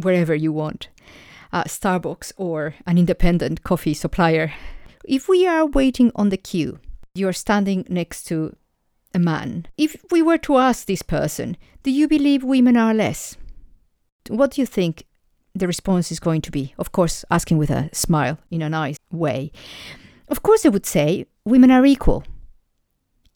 wherever 0.00 0.34
you 0.34 0.52
want, 0.52 0.88
uh, 1.52 1.64
Starbucks 1.64 2.32
or 2.38 2.74
an 2.86 2.96
independent 2.96 3.62
coffee 3.62 3.92
supplier. 3.92 4.54
If 5.04 5.28
we 5.28 5.46
are 5.46 5.66
waiting 5.66 6.10
on 6.14 6.30
the 6.30 6.38
queue, 6.38 6.78
you're 7.14 7.32
standing 7.32 7.84
next 7.88 8.24
to 8.24 8.56
a 9.14 9.18
man. 9.18 9.66
If 9.76 9.96
we 10.10 10.22
were 10.22 10.38
to 10.38 10.58
ask 10.58 10.86
this 10.86 11.02
person, 11.02 11.56
do 11.82 11.90
you 11.90 12.06
believe 12.08 12.44
women 12.44 12.76
are 12.76 12.94
less? 12.94 13.36
What 14.28 14.52
do 14.52 14.60
you 14.60 14.66
think 14.66 15.04
the 15.54 15.66
response 15.66 16.12
is 16.12 16.20
going 16.20 16.42
to 16.42 16.50
be? 16.50 16.74
Of 16.78 16.92
course, 16.92 17.24
asking 17.30 17.58
with 17.58 17.70
a 17.70 17.90
smile 17.92 18.38
in 18.50 18.62
a 18.62 18.68
nice 18.68 18.96
way. 19.10 19.50
Of 20.28 20.42
course, 20.42 20.62
they 20.62 20.68
would 20.68 20.86
say 20.86 21.26
women 21.44 21.70
are 21.70 21.84
equal. 21.84 22.24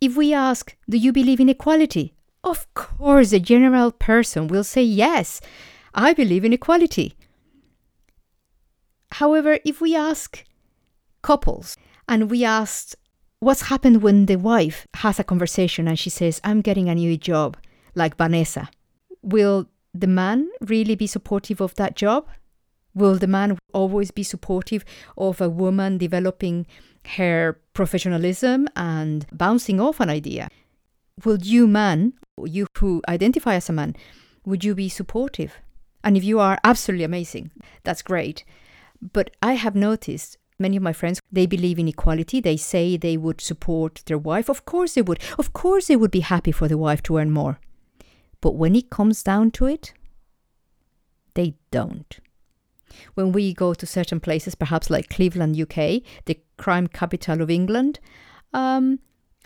If 0.01 0.17
we 0.17 0.33
ask, 0.33 0.77
Do 0.89 0.97
you 0.97 1.13
believe 1.13 1.41
in 1.41 1.49
equality? 1.49 2.15
Of 2.45 2.73
course, 2.75 3.33
a 3.33 3.41
general 3.41 3.91
person 3.91 4.49
will 4.49 4.65
say, 4.65 4.83
Yes, 4.83 5.41
I 5.95 6.13
believe 6.13 6.45
in 6.45 6.53
equality. 6.53 7.17
However, 9.13 9.59
if 9.65 9.81
we 9.81 9.97
ask 9.97 10.45
couples 11.23 11.77
and 12.09 12.31
we 12.31 12.45
ask, 12.45 12.95
What's 13.45 13.69
happened 13.69 14.03
when 14.03 14.25
the 14.25 14.37
wife 14.37 14.87
has 14.95 15.19
a 15.19 15.25
conversation 15.25 15.87
and 15.87 15.99
she 15.99 16.09
says, 16.09 16.41
I'm 16.45 16.63
getting 16.63 16.89
a 16.89 16.95
new 16.95 17.19
job, 17.19 17.59
like 17.95 18.17
Vanessa? 18.17 18.71
Will 19.21 19.69
the 19.93 20.07
man 20.07 20.49
really 20.63 20.95
be 20.95 21.07
supportive 21.07 21.61
of 21.61 21.75
that 21.75 21.95
job? 21.95 22.27
Will 22.95 23.17
the 23.17 23.27
man 23.27 23.59
always 23.75 24.11
be 24.11 24.23
supportive 24.23 24.83
of 25.19 25.43
a 25.43 25.51
woman 25.51 25.99
developing 25.99 26.67
her 27.17 27.61
professionalism 27.75 28.67
and 28.77 29.27
bouncing 29.31 29.79
off 29.79 30.01
an 30.01 30.09
idea. 30.09 30.49
Will 31.23 31.39
you, 31.39 31.67
man, 31.67 32.15
you 32.43 32.67
who 32.79 33.03
identify 33.09 33.57
as 33.57 33.69
a 33.69 33.75
man, 33.75 33.95
would 34.47 34.65
you 34.65 34.75
be 34.75 34.89
supportive? 34.89 35.53
And 36.03 36.17
if 36.17 36.25
you 36.25 36.41
are 36.41 36.59
absolutely 36.65 37.05
amazing, 37.05 37.51
that's 37.83 38.01
great. 38.01 38.45
But 39.13 39.37
I 39.43 39.53
have 39.53 39.75
noticed 39.75 40.39
many 40.65 40.79
of 40.79 40.83
my 40.83 40.95
friends, 40.95 41.21
they 41.31 41.47
believe 41.47 41.79
in 41.79 41.89
equality. 41.89 42.41
They 42.41 42.57
say 42.57 42.97
they 42.97 43.19
would 43.19 43.41
support 43.41 44.03
their 44.07 44.23
wife. 44.31 44.49
Of 44.49 44.65
course 44.65 44.95
they 44.95 45.03
would. 45.03 45.21
Of 45.39 45.53
course 45.53 45.87
they 45.87 45.97
would 46.01 46.11
be 46.11 46.33
happy 46.35 46.53
for 46.53 46.69
the 46.69 46.79
wife 46.87 47.03
to 47.05 47.19
earn 47.19 47.31
more. 47.31 47.61
But 48.41 48.57
when 48.57 48.75
it 48.75 48.89
comes 48.89 49.23
down 49.23 49.51
to 49.53 49.67
it, 49.67 49.93
they 51.35 51.55
don't. 51.71 52.19
When 53.15 53.33
we 53.33 53.53
go 53.53 53.75
to 53.75 53.87
certain 53.87 54.21
places, 54.21 54.55
perhaps 54.55 54.89
like 54.89 55.15
Cleveland, 55.17 55.61
UK, 55.61 56.03
the 56.25 56.39
crime 56.57 56.87
capital 56.87 57.43
of 57.43 57.51
England, 57.51 58.01
um, 58.53 59.01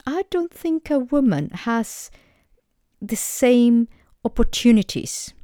I 0.06 0.22
don't 0.30 0.54
think 0.54 0.90
a 0.90 0.98
woman 0.98 1.50
has 1.68 2.10
the 3.02 3.16
same 3.16 3.88
opportunities 4.24 5.34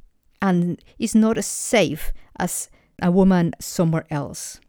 and 0.41 0.81
is 0.99 1.15
not 1.15 1.37
as 1.37 1.47
safe 1.47 2.13
as 2.37 2.69
a 3.01 3.11
woman 3.11 3.53
somewhere 3.59 4.05
else. 4.09 4.59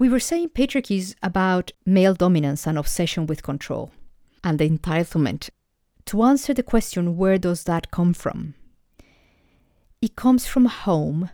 We 0.00 0.08
were 0.08 0.18
saying 0.18 0.48
patriarchy 0.54 0.96
is 0.96 1.14
about 1.22 1.72
male 1.84 2.14
dominance 2.14 2.66
and 2.66 2.78
obsession 2.78 3.26
with 3.26 3.42
control 3.42 3.92
and 4.42 4.58
the 4.58 4.66
entitlement. 4.66 5.50
To 6.06 6.22
answer 6.22 6.54
the 6.54 6.62
question, 6.62 7.18
where 7.18 7.36
does 7.36 7.64
that 7.64 7.90
come 7.90 8.14
from? 8.14 8.54
It 10.00 10.16
comes 10.16 10.46
from 10.46 10.64
home 10.64 11.28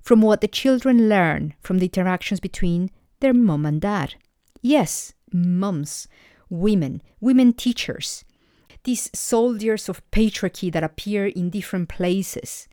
from 0.00 0.22
what 0.22 0.40
the 0.40 0.46
children 0.46 1.08
learn 1.08 1.54
from 1.60 1.78
the 1.78 1.86
interactions 1.86 2.38
between 2.38 2.92
their 3.18 3.34
mom 3.34 3.66
and 3.66 3.80
dad. 3.80 4.14
Yes, 4.62 5.12
mums, 5.32 6.06
women, 6.48 7.02
women 7.20 7.54
teachers, 7.54 8.24
these 8.84 9.10
soldiers 9.18 9.88
of 9.88 10.08
patriarchy 10.12 10.72
that 10.72 10.84
appear 10.84 11.26
in 11.26 11.50
different 11.50 11.88
places. 11.88 12.68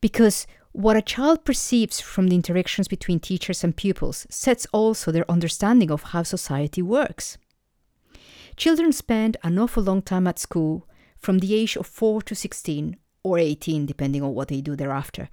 Because 0.00 0.46
what 0.74 0.96
a 0.96 1.02
child 1.02 1.44
perceives 1.44 2.00
from 2.00 2.26
the 2.26 2.34
interactions 2.34 2.88
between 2.88 3.20
teachers 3.20 3.62
and 3.62 3.76
pupils 3.76 4.26
sets 4.28 4.66
also 4.72 5.12
their 5.12 5.30
understanding 5.30 5.88
of 5.88 6.02
how 6.02 6.24
society 6.24 6.82
works. 6.82 7.38
Children 8.56 8.90
spend 8.90 9.36
an 9.44 9.56
awful 9.56 9.84
long 9.84 10.02
time 10.02 10.26
at 10.26 10.40
school 10.40 10.88
from 11.16 11.38
the 11.38 11.54
age 11.54 11.76
of 11.76 11.86
4 11.86 12.22
to 12.22 12.34
16 12.34 12.96
or 13.22 13.38
18, 13.38 13.86
depending 13.86 14.20
on 14.24 14.34
what 14.34 14.48
they 14.48 14.60
do 14.60 14.74
thereafter. 14.74 15.28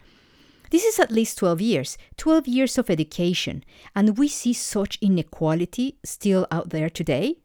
This 0.69 0.83
is 0.85 0.99
at 0.99 1.11
least 1.11 1.39
12 1.39 1.59
years, 1.59 1.97
12 2.17 2.47
years 2.47 2.77
of 2.77 2.91
education, 2.91 3.63
and 3.95 4.19
we 4.19 4.27
see 4.27 4.53
such 4.53 4.99
inequality 5.01 5.97
still 6.05 6.45
out 6.51 6.69
there 6.69 6.89
today. 6.89 7.39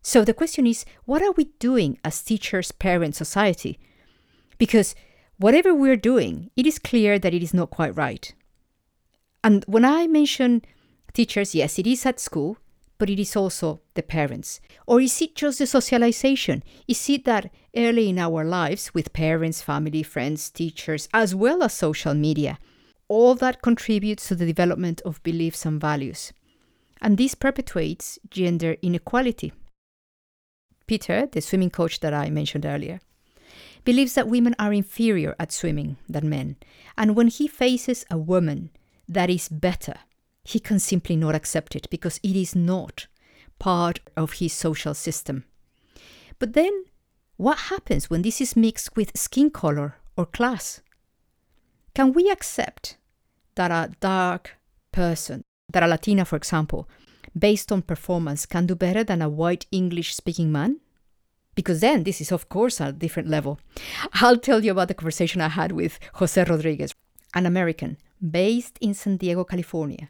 So 0.00 0.24
the 0.24 0.32
question 0.32 0.66
is 0.66 0.86
what 1.04 1.22
are 1.22 1.32
we 1.32 1.50
doing 1.58 1.98
as 2.02 2.22
teachers, 2.22 2.72
parents, 2.72 3.18
society? 3.18 3.78
Because 4.56 4.94
whatever 5.38 5.74
we're 5.74 5.96
doing, 5.96 6.50
it 6.56 6.66
is 6.66 6.78
clear 6.78 7.18
that 7.18 7.34
it 7.34 7.42
is 7.42 7.54
not 7.54 7.70
quite 7.70 7.96
right. 7.96 8.34
And 9.42 9.64
when 9.66 9.84
I 9.84 10.06
mention 10.06 10.62
teachers, 11.12 11.54
yes, 11.54 11.78
it 11.78 11.86
is 11.86 12.04
at 12.04 12.20
school, 12.20 12.58
but 12.98 13.08
it 13.08 13.20
is 13.20 13.36
also 13.36 13.80
the 13.94 14.02
parents. 14.02 14.60
Or 14.86 15.00
is 15.00 15.22
it 15.22 15.36
just 15.36 15.60
the 15.60 15.66
socialization? 15.66 16.64
Is 16.88 17.08
it 17.08 17.24
that 17.24 17.50
early 17.76 18.08
in 18.08 18.18
our 18.18 18.44
lives, 18.44 18.92
with 18.92 19.12
parents, 19.12 19.62
family, 19.62 20.02
friends, 20.02 20.50
teachers, 20.50 21.08
as 21.14 21.34
well 21.34 21.62
as 21.62 21.72
social 21.72 22.14
media, 22.14 22.58
all 23.06 23.34
that 23.36 23.62
contributes 23.62 24.28
to 24.28 24.34
the 24.34 24.46
development 24.46 25.00
of 25.04 25.22
beliefs 25.22 25.64
and 25.64 25.80
values? 25.80 26.32
And 27.00 27.16
this 27.16 27.36
perpetuates 27.36 28.18
gender 28.28 28.76
inequality. 28.82 29.52
Peter, 30.88 31.26
the 31.30 31.40
swimming 31.40 31.70
coach 31.70 32.00
that 32.00 32.12
I 32.12 32.30
mentioned 32.30 32.66
earlier, 32.66 32.98
believes 33.88 34.12
that 34.12 34.28
women 34.28 34.54
are 34.58 34.70
inferior 34.70 35.34
at 35.40 35.50
swimming 35.50 35.96
than 36.06 36.28
men. 36.28 36.56
And 36.98 37.16
when 37.16 37.28
he 37.28 37.48
faces 37.48 38.04
a 38.10 38.18
woman 38.18 38.68
that 39.08 39.30
is 39.30 39.48
better, 39.48 39.94
he 40.44 40.60
can 40.60 40.78
simply 40.78 41.16
not 41.16 41.34
accept 41.34 41.74
it 41.74 41.88
because 41.88 42.20
it 42.22 42.36
is 42.36 42.54
not 42.54 43.06
part 43.58 44.00
of 44.14 44.32
his 44.34 44.52
social 44.52 44.92
system. 44.92 45.44
But 46.38 46.52
then, 46.52 46.84
what 47.38 47.70
happens 47.72 48.10
when 48.10 48.20
this 48.20 48.42
is 48.42 48.54
mixed 48.54 48.94
with 48.94 49.16
skin 49.16 49.48
color 49.48 49.96
or 50.18 50.26
class? 50.26 50.82
Can 51.94 52.12
we 52.12 52.30
accept 52.30 52.98
that 53.54 53.70
a 53.70 53.90
dark 54.00 54.58
person, 54.92 55.44
that 55.72 55.82
a 55.82 55.86
Latina, 55.86 56.26
for 56.26 56.36
example, 56.36 56.90
based 57.34 57.72
on 57.72 57.80
performance, 57.80 58.44
can 58.44 58.66
do 58.66 58.74
better 58.74 59.02
than 59.02 59.22
a 59.22 59.30
white 59.30 59.64
English 59.72 60.14
speaking 60.14 60.52
man? 60.52 60.80
Because 61.58 61.80
then 61.80 62.04
this 62.04 62.20
is, 62.20 62.30
of 62.30 62.48
course, 62.48 62.80
a 62.80 62.92
different 62.92 63.28
level. 63.28 63.58
I'll 64.12 64.38
tell 64.38 64.64
you 64.64 64.70
about 64.70 64.86
the 64.86 64.94
conversation 64.94 65.40
I 65.40 65.48
had 65.48 65.72
with 65.72 65.98
Jose 66.14 66.44
Rodriguez, 66.44 66.94
an 67.34 67.46
American 67.46 67.96
based 68.22 68.78
in 68.80 68.94
San 68.94 69.16
Diego, 69.16 69.42
California, 69.42 70.08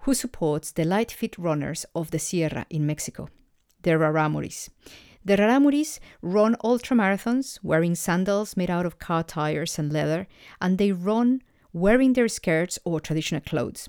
who 0.00 0.12
supports 0.12 0.72
the 0.72 0.84
light 0.84 1.10
fit 1.10 1.38
runners 1.38 1.86
of 1.94 2.10
the 2.10 2.18
Sierra 2.18 2.66
in 2.68 2.84
Mexico, 2.84 3.30
the 3.80 3.92
Raramuris. 3.92 4.68
The 5.24 5.38
Raramuris 5.38 6.00
run 6.20 6.54
ultramarathons 6.62 7.58
wearing 7.62 7.94
sandals 7.94 8.54
made 8.54 8.68
out 8.68 8.84
of 8.84 8.98
car 8.98 9.22
tires 9.22 9.78
and 9.78 9.90
leather, 9.90 10.26
and 10.60 10.76
they 10.76 10.92
run 10.92 11.40
wearing 11.72 12.12
their 12.12 12.28
skirts 12.28 12.78
or 12.84 13.00
traditional 13.00 13.40
clothes. 13.40 13.88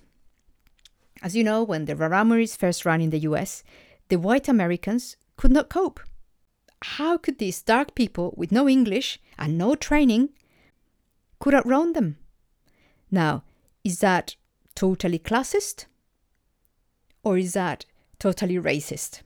As 1.22 1.36
you 1.36 1.44
know, 1.44 1.62
when 1.62 1.84
the 1.84 1.96
Raramuris 1.98 2.56
first 2.56 2.86
ran 2.86 3.02
in 3.02 3.10
the 3.10 3.26
US, 3.32 3.64
the 4.08 4.16
white 4.16 4.48
Americans 4.48 5.18
could 5.36 5.52
not 5.52 5.68
cope. 5.68 6.00
How 6.82 7.18
could 7.18 7.38
these 7.38 7.62
dark 7.62 7.96
people 7.96 8.34
with 8.36 8.52
no 8.52 8.68
English 8.68 9.20
and 9.38 9.58
no 9.58 9.76
training 9.76 10.30
could 11.40 11.54
outrun 11.54 11.94
them? 11.94 12.18
Now, 13.10 13.44
is 13.84 14.00
that 14.00 14.36
totally 14.76 15.20
classist? 15.20 15.86
Or 17.24 17.38
is 17.38 17.54
that 17.54 17.86
totally 18.20 18.56
racist? 18.56 19.22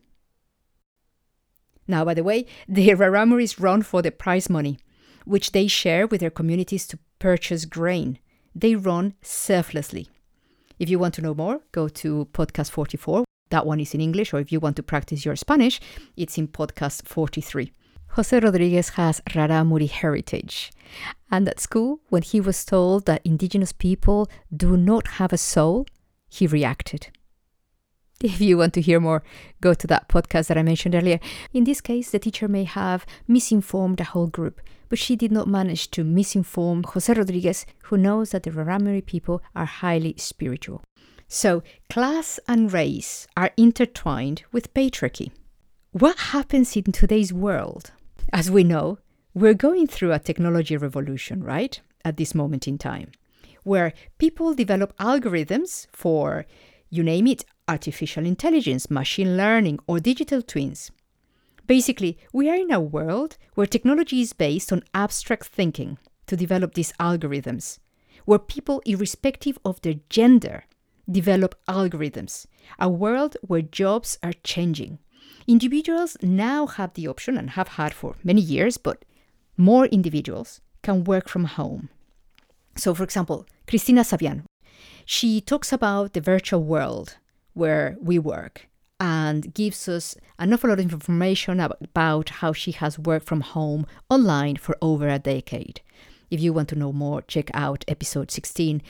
Now, 1.87 2.03
by 2.03 2.13
the 2.13 2.23
way, 2.23 2.45
the 2.67 2.89
Raramuris 2.89 3.59
run 3.59 3.81
for 3.83 4.01
the 4.01 4.11
prize 4.11 4.49
money, 4.49 4.79
which 5.25 5.51
they 5.51 5.67
share 5.67 6.07
with 6.07 6.21
their 6.21 6.29
communities 6.29 6.87
to 6.87 6.99
purchase 7.19 7.65
grain. 7.65 8.19
They 8.53 8.75
run 8.75 9.13
selflessly. 9.21 10.09
If 10.79 10.89
you 10.89 10.99
want 10.99 11.13
to 11.15 11.21
know 11.21 11.33
more, 11.33 11.61
go 11.71 11.87
to 11.87 12.27
podcast 12.33 12.71
44. 12.71 13.24
That 13.49 13.65
one 13.65 13.79
is 13.79 13.93
in 13.93 14.01
English, 14.01 14.33
or 14.33 14.39
if 14.39 14.51
you 14.51 14.59
want 14.59 14.75
to 14.77 14.83
practice 14.83 15.25
your 15.25 15.35
Spanish, 15.35 15.79
it's 16.17 16.37
in 16.37 16.47
podcast 16.47 17.07
43. 17.07 17.71
Jose 18.09 18.39
Rodriguez 18.39 18.89
has 18.89 19.21
Raramuri 19.31 19.89
heritage. 19.89 20.71
And 21.29 21.47
at 21.49 21.59
school, 21.59 21.99
when 22.09 22.21
he 22.21 22.39
was 22.39 22.63
told 22.63 23.05
that 23.05 23.25
indigenous 23.25 23.73
people 23.73 24.29
do 24.55 24.77
not 24.77 25.07
have 25.19 25.33
a 25.33 25.37
soul, 25.37 25.85
he 26.29 26.47
reacted. 26.47 27.09
If 28.23 28.39
you 28.39 28.57
want 28.57 28.73
to 28.75 28.81
hear 28.81 29.01
more, 29.01 29.23
go 29.59 29.73
to 29.73 29.87
that 29.87 30.07
podcast 30.07 30.47
that 30.47 30.57
I 30.57 30.63
mentioned 30.63 30.95
earlier. 30.95 31.19
In 31.51 31.65
this 31.65 31.81
case, 31.81 32.11
the 32.11 32.19
teacher 32.19 32.47
may 32.47 32.63
have 32.63 33.05
misinformed 33.27 33.99
a 33.99 34.05
whole 34.05 34.27
group, 34.27 34.61
but 34.87 34.97
she 34.97 35.17
did 35.17 35.33
not 35.33 35.49
manage 35.49 35.91
to 35.91 36.05
misinform 36.05 36.85
Jose 36.85 37.13
Rodriguez, 37.13 37.65
who 37.83 37.97
knows 37.97 38.29
that 38.29 38.43
the 38.43 38.51
Raramuri 38.51 39.05
people 39.05 39.43
are 39.53 39.65
highly 39.65 40.15
spiritual. 40.17 40.81
So, 41.35 41.63
class 41.89 42.39
and 42.47 42.71
race 42.71 43.27
are 43.35 43.51
intertwined 43.57 44.43
with 44.53 44.73
patriarchy. 44.73 45.33
What 45.91 46.17
happens 46.31 46.77
in 46.77 46.93
today's 46.93 47.33
world? 47.33 47.91
As 48.31 48.49
we 48.49 48.63
know, 48.63 48.99
we're 49.33 49.53
going 49.53 49.87
through 49.87 50.13
a 50.13 50.19
technology 50.19 50.77
revolution, 50.77 51.43
right? 51.43 51.77
At 52.05 52.15
this 52.15 52.33
moment 52.33 52.69
in 52.69 52.77
time, 52.77 53.11
where 53.63 53.91
people 54.17 54.53
develop 54.53 54.97
algorithms 54.97 55.87
for, 55.91 56.45
you 56.89 57.03
name 57.03 57.27
it, 57.27 57.43
artificial 57.67 58.25
intelligence, 58.25 58.89
machine 58.89 59.35
learning, 59.35 59.79
or 59.87 59.99
digital 59.99 60.41
twins. 60.41 60.89
Basically, 61.67 62.17
we 62.31 62.49
are 62.49 62.55
in 62.55 62.71
a 62.71 62.79
world 62.79 63.35
where 63.55 63.67
technology 63.67 64.21
is 64.21 64.31
based 64.31 64.71
on 64.71 64.85
abstract 64.93 65.47
thinking 65.47 65.97
to 66.27 66.37
develop 66.37 66.75
these 66.75 66.93
algorithms, 66.93 67.79
where 68.23 68.39
people, 68.39 68.81
irrespective 68.85 69.59
of 69.65 69.81
their 69.81 69.95
gender, 70.09 70.63
develop 71.09 71.55
algorithms, 71.67 72.45
a 72.79 72.89
world 72.89 73.37
where 73.41 73.61
jobs 73.61 74.17
are 74.23 74.33
changing. 74.43 74.99
Individuals 75.47 76.17
now 76.21 76.65
have 76.65 76.93
the 76.93 77.07
option, 77.07 77.37
and 77.37 77.51
have 77.51 77.69
had 77.69 77.93
for 77.93 78.15
many 78.23 78.41
years, 78.41 78.77
but 78.77 79.05
more 79.57 79.85
individuals 79.85 80.61
can 80.81 81.03
work 81.03 81.29
from 81.29 81.45
home. 81.45 81.89
So, 82.75 82.93
for 82.93 83.03
example, 83.03 83.45
Cristina 83.67 84.01
Sabian, 84.01 84.43
she 85.05 85.39
talks 85.39 85.71
about 85.71 86.13
the 86.13 86.21
virtual 86.21 86.63
world 86.63 87.17
where 87.53 87.95
we 88.01 88.19
work 88.19 88.67
and 88.99 89.53
gives 89.53 89.87
us 89.87 90.15
an 90.39 90.53
awful 90.53 90.69
lot 90.69 90.79
of 90.79 90.83
information 90.83 91.59
about 91.59 92.29
how 92.29 92.53
she 92.53 92.71
has 92.71 92.97
worked 92.97 93.25
from 93.25 93.41
home 93.41 93.85
online 94.09 94.55
for 94.55 94.77
over 94.81 95.07
a 95.07 95.19
decade. 95.19 95.81
If 96.31 96.41
you 96.41 96.53
want 96.53 96.69
to 96.69 96.75
know 96.75 96.91
more, 96.91 97.21
check 97.21 97.49
out 97.53 97.85
episode 97.87 98.31
16. 98.31 98.81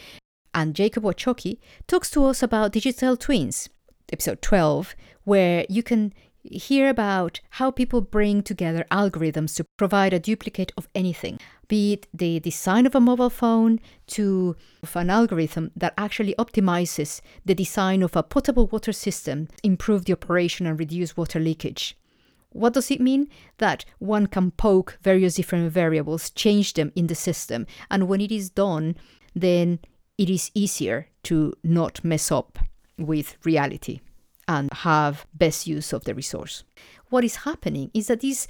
And 0.56 0.74
Jacob 0.74 1.04
Wachoki 1.04 1.58
talks 1.86 2.10
to 2.12 2.24
us 2.24 2.42
about 2.42 2.72
digital 2.72 3.18
twins, 3.18 3.68
episode 4.14 4.42
12, 4.42 4.96
where 5.26 5.66
you 5.68 5.84
can 5.84 6.14
hear 6.44 6.88
about 6.88 7.42
how 7.50 7.72
people 7.72 8.00
bring 8.00 8.42
together 8.42 8.86
algorithms 8.90 9.58
to 9.58 9.66
provide 9.76 10.14
a 10.14 10.20
duplicate 10.20 10.72
of 10.78 10.88
anything, 10.96 11.40
be 11.68 11.94
it 11.94 12.08
the 12.14 12.40
design 12.40 12.86
of 12.86 12.96
a 12.96 13.02
mobile 13.02 13.30
phone 13.30 13.82
to 14.08 14.56
an 14.94 15.10
algorithm 15.10 15.72
that 15.76 15.94
actually 15.98 16.34
optimizes 16.40 17.20
the 17.44 17.56
design 17.56 18.02
of 18.02 18.16
a 18.16 18.24
potable 18.24 18.68
water 18.68 18.94
system, 18.94 19.50
improve 19.62 20.06
the 20.06 20.14
operation 20.14 20.66
and 20.66 20.80
reduce 20.80 21.18
water 21.18 21.40
leakage. 21.40 21.98
What 22.52 22.72
does 22.72 22.90
it 22.92 23.02
mean? 23.02 23.28
That 23.58 23.84
one 24.00 24.28
can 24.28 24.52
poke 24.52 25.00
various 25.02 25.36
different 25.36 25.70
variables, 25.74 26.30
change 26.30 26.76
them 26.76 26.94
in 26.96 27.08
the 27.08 27.16
system, 27.16 27.68
and 27.92 28.08
when 28.08 28.22
it 28.22 28.32
is 28.32 28.50
done, 28.50 28.96
then 29.36 29.80
it 30.18 30.30
is 30.30 30.52
easier 30.54 31.08
to 31.24 31.54
not 31.64 32.04
mess 32.04 32.32
up 32.32 32.60
with 32.98 33.38
reality 33.44 34.00
and 34.48 34.72
have 34.72 35.26
best 35.34 35.68
use 35.68 35.92
of 35.92 36.04
the 36.04 36.14
resource. 36.14 36.64
What 37.10 37.24
is 37.24 37.38
happening 37.38 37.92
is 37.94 38.08
that 38.08 38.22
this 38.22 38.48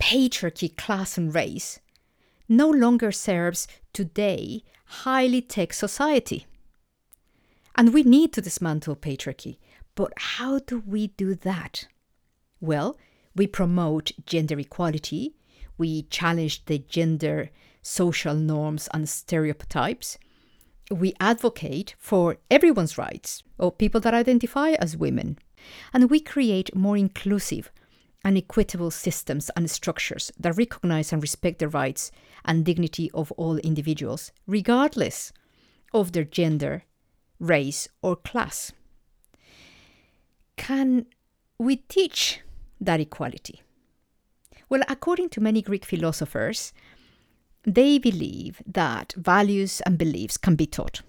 patriarchy, 0.00 0.74
class, 0.76 1.18
and 1.18 1.34
race 1.34 1.80
no 2.48 2.68
longer 2.68 3.10
serves 3.10 3.66
today 3.92 4.62
highly 4.86 5.40
tech 5.40 5.72
society. 5.72 6.46
And 7.76 7.92
we 7.92 8.02
need 8.02 8.32
to 8.34 8.40
dismantle 8.40 8.96
patriarchy. 8.96 9.58
But 9.94 10.12
how 10.16 10.60
do 10.60 10.82
we 10.86 11.08
do 11.08 11.34
that? 11.34 11.88
Well, 12.60 12.96
we 13.34 13.46
promote 13.46 14.12
gender 14.26 14.58
equality, 14.58 15.34
we 15.76 16.02
challenge 16.02 16.64
the 16.66 16.78
gender 16.78 17.50
social 17.82 18.34
norms 18.34 18.88
and 18.94 19.08
stereotypes, 19.08 20.18
we 20.90 21.14
advocate 21.20 21.94
for 21.98 22.36
everyone's 22.50 22.98
rights, 22.98 23.42
or 23.58 23.72
people 23.72 24.00
that 24.02 24.14
identify 24.14 24.70
as 24.72 24.96
women, 24.96 25.38
and 25.92 26.10
we 26.10 26.20
create 26.20 26.74
more 26.74 26.96
inclusive 26.96 27.70
and 28.24 28.36
equitable 28.38 28.90
systems 28.90 29.50
and 29.56 29.70
structures 29.70 30.32
that 30.38 30.56
recognize 30.56 31.12
and 31.12 31.20
respect 31.20 31.58
the 31.58 31.68
rights 31.68 32.10
and 32.44 32.64
dignity 32.64 33.10
of 33.12 33.30
all 33.32 33.58
individuals, 33.58 34.32
regardless 34.46 35.32
of 35.92 36.12
their 36.12 36.24
gender, 36.24 36.84
race, 37.38 37.88
or 38.02 38.16
class. 38.16 38.72
Can 40.56 41.06
we 41.58 41.76
teach 41.76 42.40
that 42.80 43.00
equality? 43.00 43.62
Well, 44.68 44.82
according 44.88 45.28
to 45.30 45.40
many 45.40 45.60
Greek 45.60 45.84
philosophers, 45.84 46.72
they 47.64 47.98
believe 47.98 48.62
that 48.66 49.14
values 49.16 49.80
and 49.82 49.98
beliefs 49.98 50.36
can 50.36 50.54
be 50.54 50.66
taught 50.66 51.02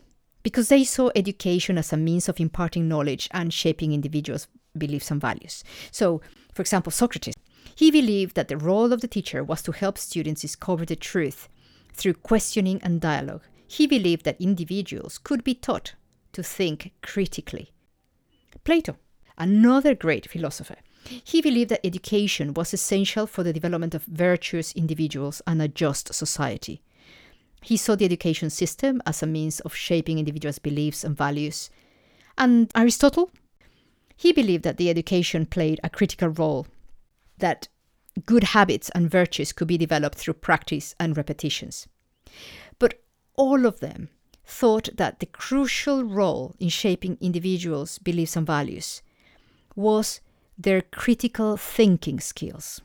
because 0.43 0.69
they 0.69 0.83
saw 0.83 1.09
education 1.15 1.77
as 1.77 1.91
a 1.91 1.97
means 1.97 2.29
of 2.29 2.39
imparting 2.39 2.87
knowledge 2.87 3.27
and 3.31 3.51
shaping 3.51 3.91
individuals' 3.91 4.47
beliefs 4.77 5.09
and 5.09 5.19
values. 5.19 5.63
So, 5.89 6.21
for 6.53 6.61
example, 6.61 6.91
Socrates, 6.91 7.33
he 7.75 7.89
believed 7.89 8.35
that 8.35 8.47
the 8.47 8.57
role 8.57 8.93
of 8.93 9.01
the 9.01 9.07
teacher 9.07 9.43
was 9.43 9.63
to 9.63 9.71
help 9.71 9.97
students 9.97 10.41
discover 10.41 10.85
the 10.85 10.95
truth 10.95 11.49
through 11.93 12.13
questioning 12.13 12.79
and 12.83 13.01
dialogue. 13.01 13.41
He 13.67 13.87
believed 13.87 14.23
that 14.25 14.39
individuals 14.39 15.17
could 15.17 15.43
be 15.43 15.55
taught 15.55 15.95
to 16.33 16.43
think 16.43 16.91
critically. 17.01 17.71
Plato, 18.63 18.97
another 19.37 19.95
great 19.95 20.29
philosopher, 20.29 20.77
he 21.23 21.41
believed 21.41 21.69
that 21.69 21.85
education 21.85 22.53
was 22.53 22.73
essential 22.73 23.27
for 23.27 23.43
the 23.43 23.53
development 23.53 23.93
of 23.93 24.03
virtuous 24.05 24.71
individuals 24.73 25.41
and 25.45 25.61
a 25.61 25.67
just 25.67 26.13
society. 26.13 26.81
He 27.61 27.77
saw 27.77 27.95
the 27.95 28.05
education 28.05 28.49
system 28.49 29.01
as 29.05 29.23
a 29.23 29.27
means 29.27 29.59
of 29.61 29.75
shaping 29.75 30.19
individuals' 30.19 30.59
beliefs 30.59 31.03
and 31.03 31.17
values. 31.17 31.69
And 32.37 32.71
Aristotle? 32.75 33.31
He 34.15 34.31
believed 34.31 34.63
that 34.63 34.77
the 34.77 34.89
education 34.89 35.45
played 35.45 35.79
a 35.83 35.89
critical 35.89 36.29
role, 36.29 36.67
that 37.39 37.67
good 38.25 38.43
habits 38.43 38.89
and 38.95 39.09
virtues 39.09 39.51
could 39.51 39.67
be 39.67 39.77
developed 39.77 40.17
through 40.17 40.35
practice 40.35 40.95
and 40.99 41.17
repetitions. 41.17 41.87
But 42.79 43.01
all 43.35 43.65
of 43.65 43.79
them 43.79 44.09
thought 44.45 44.89
that 44.95 45.19
the 45.19 45.25
crucial 45.25 46.03
role 46.03 46.55
in 46.59 46.69
shaping 46.69 47.17
individuals' 47.19 47.97
beliefs 47.97 48.35
and 48.35 48.45
values 48.45 49.01
was 49.75 50.21
their 50.57 50.81
critical 50.81 51.57
thinking 51.57 52.19
skills 52.19 52.81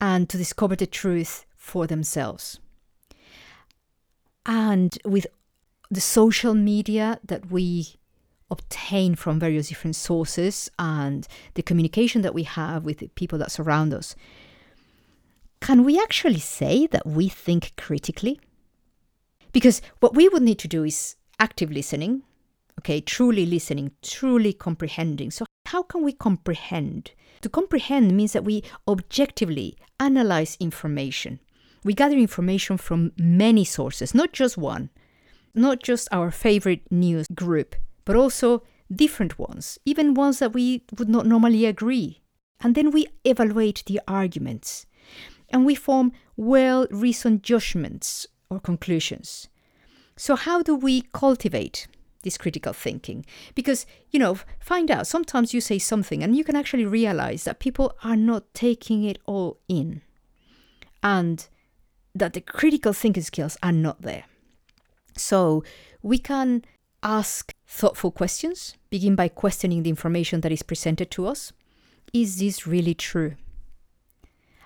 and 0.00 0.28
to 0.28 0.36
discover 0.36 0.76
the 0.76 0.86
truth 0.86 1.44
for 1.56 1.86
themselves. 1.86 2.58
And 4.46 4.96
with 5.04 5.26
the 5.90 6.00
social 6.00 6.54
media 6.54 7.18
that 7.24 7.50
we 7.50 7.96
obtain 8.50 9.14
from 9.14 9.38
various 9.38 9.68
different 9.68 9.96
sources 9.96 10.70
and 10.78 11.26
the 11.54 11.62
communication 11.62 12.22
that 12.22 12.34
we 12.34 12.42
have 12.42 12.84
with 12.84 12.98
the 12.98 13.08
people 13.08 13.38
that 13.38 13.52
surround 13.52 13.94
us, 13.94 14.16
can 15.60 15.84
we 15.84 16.00
actually 16.00 16.40
say 16.40 16.86
that 16.86 17.06
we 17.06 17.28
think 17.28 17.72
critically? 17.76 18.40
Because 19.52 19.82
what 20.00 20.14
we 20.14 20.28
would 20.28 20.42
need 20.42 20.58
to 20.60 20.68
do 20.68 20.84
is 20.84 21.16
active 21.38 21.70
listening, 21.70 22.22
okay, 22.78 23.00
truly 23.00 23.44
listening, 23.44 23.92
truly 24.02 24.52
comprehending. 24.52 25.30
So, 25.30 25.44
how 25.70 25.84
can 25.84 26.02
we 26.02 26.12
comprehend? 26.12 27.12
To 27.42 27.48
comprehend 27.48 28.16
means 28.16 28.32
that 28.32 28.44
we 28.44 28.64
objectively 28.88 29.76
analyze 30.00 30.56
information. 30.58 31.38
We 31.84 31.94
gather 31.94 32.16
information 32.16 32.76
from 32.76 33.12
many 33.16 33.64
sources, 33.64 34.12
not 34.12 34.32
just 34.32 34.58
one, 34.58 34.90
not 35.54 35.80
just 35.80 36.08
our 36.10 36.32
favorite 36.32 36.90
news 36.90 37.28
group, 37.32 37.76
but 38.04 38.16
also 38.16 38.64
different 38.92 39.38
ones, 39.38 39.78
even 39.84 40.14
ones 40.14 40.40
that 40.40 40.52
we 40.52 40.82
would 40.98 41.08
not 41.08 41.24
normally 41.24 41.64
agree. 41.66 42.20
And 42.60 42.74
then 42.74 42.90
we 42.90 43.06
evaluate 43.24 43.84
the 43.86 44.00
arguments 44.08 44.86
and 45.50 45.64
we 45.64 45.76
form 45.76 46.10
well 46.36 46.88
reasoned 46.90 47.44
judgments 47.44 48.26
or 48.50 48.58
conclusions. 48.58 49.48
So, 50.16 50.34
how 50.34 50.62
do 50.62 50.74
we 50.74 51.02
cultivate 51.14 51.86
this 52.22 52.38
critical 52.38 52.72
thinking? 52.72 53.24
Because, 53.54 53.86
you 54.10 54.18
know, 54.18 54.38
find 54.58 54.90
out 54.90 55.06
sometimes 55.06 55.54
you 55.54 55.60
say 55.60 55.78
something 55.78 56.22
and 56.22 56.36
you 56.36 56.44
can 56.44 56.56
actually 56.56 56.84
realize 56.84 57.44
that 57.44 57.60
people 57.60 57.94
are 58.04 58.16
not 58.16 58.52
taking 58.54 59.04
it 59.04 59.18
all 59.26 59.58
in. 59.68 60.02
And 61.02 61.46
that 62.14 62.32
the 62.32 62.40
critical 62.40 62.92
thinking 62.92 63.22
skills 63.22 63.56
are 63.62 63.72
not 63.72 64.02
there. 64.02 64.24
So 65.16 65.64
we 66.02 66.18
can 66.18 66.64
ask 67.02 67.54
thoughtful 67.66 68.10
questions, 68.10 68.76
begin 68.90 69.14
by 69.14 69.28
questioning 69.28 69.82
the 69.82 69.90
information 69.90 70.40
that 70.42 70.52
is 70.52 70.62
presented 70.62 71.10
to 71.12 71.26
us. 71.26 71.52
Is 72.12 72.38
this 72.38 72.66
really 72.66 72.94
true? 72.94 73.36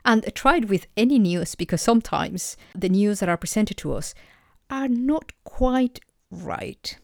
And 0.04 0.24
try 0.34 0.58
it 0.58 0.68
with 0.68 0.86
any 0.96 1.18
news 1.18 1.54
because 1.54 1.80
sometimes 1.80 2.56
the 2.74 2.88
news 2.88 3.20
that 3.20 3.28
are 3.28 3.36
presented 3.36 3.76
to 3.78 3.94
us 3.94 4.14
are 4.68 4.88
not 4.88 5.32
quite 5.44 6.00
right. 6.30 6.98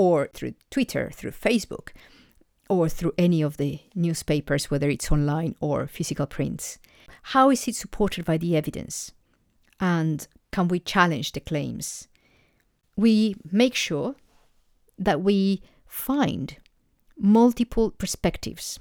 Or 0.00 0.28
through 0.34 0.54
Twitter, 0.70 1.10
through 1.12 1.32
Facebook, 1.32 1.88
or 2.68 2.88
through 2.88 3.14
any 3.18 3.42
of 3.42 3.56
the 3.56 3.80
newspapers, 3.94 4.70
whether 4.70 4.88
it's 4.88 5.12
online 5.12 5.54
or 5.60 5.86
physical 5.86 6.26
prints. 6.26 6.78
How 7.34 7.50
is 7.50 7.68
it 7.68 7.74
supported 7.74 8.24
by 8.24 8.38
the 8.38 8.56
evidence? 8.56 9.12
and 9.80 10.28
can 10.52 10.68
we 10.68 10.78
challenge 10.78 11.32
the 11.32 11.40
claims? 11.40 12.06
We 12.96 13.36
make 13.50 13.74
sure 13.74 14.14
that 14.98 15.22
we 15.22 15.62
find 15.86 16.56
multiple 17.18 17.90
perspectives 17.90 18.78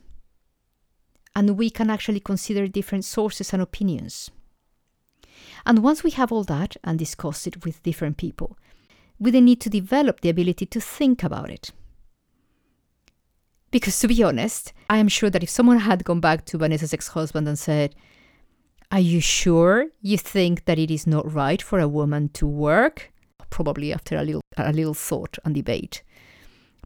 and 1.35 1.57
we 1.57 1.69
can 1.69 1.89
actually 1.89 2.19
consider 2.19 2.67
different 2.67 3.05
sources 3.05 3.53
and 3.53 3.61
opinions. 3.61 4.29
And 5.65 5.83
once 5.83 6.03
we 6.03 6.11
have 6.11 6.31
all 6.31 6.43
that 6.45 6.75
and 6.83 6.99
discuss 6.99 7.47
it 7.47 7.63
with 7.63 7.83
different 7.83 8.17
people, 8.17 8.57
we 9.19 9.31
need 9.31 9.61
to 9.61 9.69
develop 9.69 10.21
the 10.21 10.29
ability 10.29 10.65
to 10.65 10.79
think 10.79 11.23
about 11.23 11.49
it. 11.49 11.71
Because 13.71 13.99
to 13.99 14.07
be 14.07 14.23
honest, 14.23 14.73
I 14.89 14.97
am 14.97 15.07
sure 15.07 15.29
that 15.29 15.43
if 15.43 15.49
someone 15.49 15.79
had 15.79 16.03
gone 16.03 16.19
back 16.19 16.45
to 16.45 16.57
Vanessa's 16.57 16.93
ex 16.93 17.09
husband 17.09 17.47
and 17.47 17.59
said, 17.59 17.95
are 18.91 18.99
you 18.99 19.21
sure 19.21 19.87
you 20.01 20.17
think 20.17 20.65
that 20.65 20.79
it 20.79 20.89
is 20.89 21.05
not 21.05 21.31
right 21.31 21.61
for 21.61 21.79
a 21.79 21.87
woman 21.87 22.29
to 22.29 22.47
work? 22.47 23.11
Probably 23.51 23.93
after 23.93 24.17
a 24.17 24.23
little, 24.23 24.41
a 24.57 24.73
little 24.73 24.95
thought 24.95 25.37
and 25.45 25.53
debate, 25.53 26.01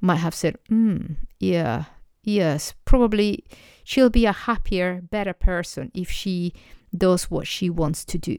might 0.02 0.18
have 0.18 0.36
said, 0.36 0.58
hmm, 0.68 1.14
yeah, 1.40 1.86
yes, 2.24 2.74
probably 2.84 3.46
she'll 3.86 4.10
be 4.10 4.26
a 4.26 4.34
happier, 4.34 5.02
better 5.02 5.34
person 5.34 5.92
if 5.94 6.12
she 6.12 6.54
does 6.96 7.32
what 7.32 7.48
she 7.48 7.70
wants 7.70 8.04
to 8.06 8.18
do. 8.18 8.38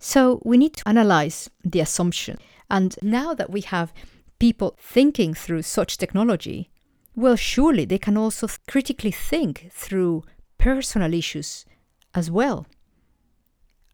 So 0.00 0.40
we 0.44 0.56
need 0.56 0.74
to 0.76 0.88
analyze 0.88 1.50
the 1.62 1.80
assumption. 1.80 2.38
And 2.68 2.96
now 3.02 3.34
that 3.34 3.50
we 3.50 3.60
have 3.60 3.92
people 4.38 4.76
thinking 4.80 5.34
through 5.34 5.62
such 5.62 5.98
technology, 5.98 6.70
well, 7.14 7.36
surely 7.36 7.84
they 7.84 7.98
can 7.98 8.16
also 8.16 8.48
critically 8.66 9.10
think 9.10 9.68
through 9.70 10.24
personal 10.58 11.12
issues 11.12 11.66
as 12.14 12.30
well. 12.30 12.66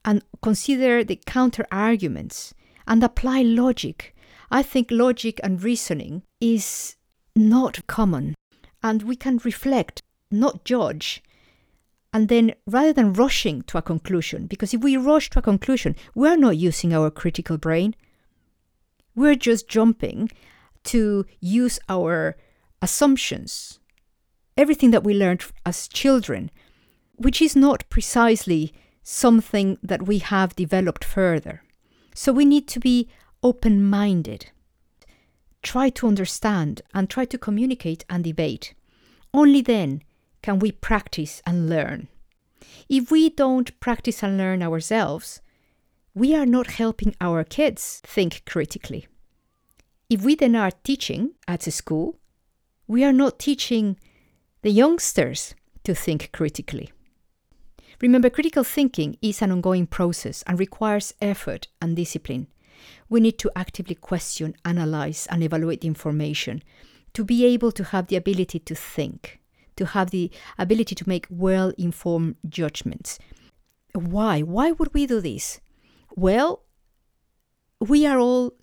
And 0.04 0.22
consider 0.42 1.02
the 1.02 1.20
counter 1.26 1.66
arguments 1.72 2.54
and 2.86 3.02
apply 3.02 3.42
logic. 3.42 4.14
I 4.50 4.62
think 4.62 4.90
logic 4.92 5.40
and 5.42 5.60
reasoning 5.60 6.22
is 6.40 6.96
not 7.34 7.84
common, 7.88 8.36
and 8.82 9.02
we 9.02 9.16
can 9.16 9.38
reflect, 9.38 10.00
not 10.30 10.64
judge. 10.64 11.22
And 12.16 12.30
then, 12.30 12.54
rather 12.66 12.94
than 12.94 13.12
rushing 13.12 13.60
to 13.64 13.76
a 13.76 13.82
conclusion, 13.82 14.46
because 14.46 14.72
if 14.72 14.80
we 14.80 14.96
rush 14.96 15.28
to 15.28 15.40
a 15.40 15.42
conclusion, 15.42 15.94
we're 16.14 16.38
not 16.38 16.56
using 16.56 16.94
our 16.94 17.10
critical 17.10 17.58
brain. 17.58 17.94
We're 19.14 19.34
just 19.34 19.68
jumping 19.68 20.30
to 20.84 21.26
use 21.40 21.78
our 21.90 22.38
assumptions, 22.80 23.80
everything 24.56 24.92
that 24.92 25.04
we 25.04 25.12
learned 25.12 25.44
as 25.66 25.88
children, 25.88 26.50
which 27.16 27.42
is 27.42 27.54
not 27.54 27.86
precisely 27.90 28.72
something 29.02 29.76
that 29.82 30.06
we 30.06 30.16
have 30.16 30.56
developed 30.56 31.04
further. 31.04 31.64
So 32.14 32.32
we 32.32 32.46
need 32.46 32.66
to 32.68 32.80
be 32.80 33.10
open 33.42 33.84
minded, 33.84 34.52
try 35.62 35.90
to 35.90 36.08
understand, 36.08 36.80
and 36.94 37.10
try 37.10 37.26
to 37.26 37.36
communicate 37.36 38.06
and 38.08 38.24
debate. 38.24 38.72
Only 39.34 39.60
then 39.60 40.00
can 40.46 40.60
we 40.60 40.70
practice 40.70 41.42
and 41.44 41.68
learn. 41.68 42.06
If 42.88 43.10
we 43.10 43.30
don't 43.30 43.80
practice 43.80 44.22
and 44.22 44.38
learn 44.38 44.62
ourselves, 44.62 45.40
we 46.14 46.36
are 46.36 46.46
not 46.46 46.78
helping 46.82 47.16
our 47.20 47.42
kids 47.42 48.00
think 48.06 48.44
critically. 48.46 49.08
If 50.08 50.22
we 50.22 50.36
then 50.36 50.54
are 50.54 50.70
teaching 50.84 51.32
at 51.48 51.66
a 51.66 51.72
school, 51.72 52.20
we 52.86 53.02
are 53.02 53.12
not 53.12 53.40
teaching 53.40 53.98
the 54.62 54.70
youngsters 54.70 55.56
to 55.82 55.96
think 55.96 56.30
critically. 56.30 56.92
Remember, 58.00 58.30
critical 58.30 58.62
thinking 58.62 59.16
is 59.20 59.42
an 59.42 59.50
ongoing 59.50 59.88
process 59.88 60.44
and 60.46 60.60
requires 60.60 61.12
effort 61.20 61.66
and 61.82 61.96
discipline. 61.96 62.46
We 63.08 63.18
need 63.18 63.40
to 63.40 63.50
actively 63.56 63.96
question, 63.96 64.54
analyze, 64.64 65.26
and 65.28 65.42
evaluate 65.42 65.84
information 65.84 66.62
to 67.14 67.24
be 67.24 67.44
able 67.46 67.72
to 67.72 67.82
have 67.82 68.06
the 68.06 68.14
ability 68.14 68.60
to 68.60 68.76
think, 68.76 69.40
to 69.76 69.86
have 69.86 70.10
the 70.10 70.30
ability 70.58 70.94
to 70.94 71.08
make 71.08 71.26
well 71.30 71.72
informed 71.78 72.36
judgments. 72.48 73.18
Why? 73.94 74.42
Why 74.42 74.72
would 74.72 74.92
we 74.92 75.06
do 75.06 75.20
this? 75.20 75.60
Well, 76.14 76.64
we 77.80 78.06
are 78.06 78.18
all 78.18 78.54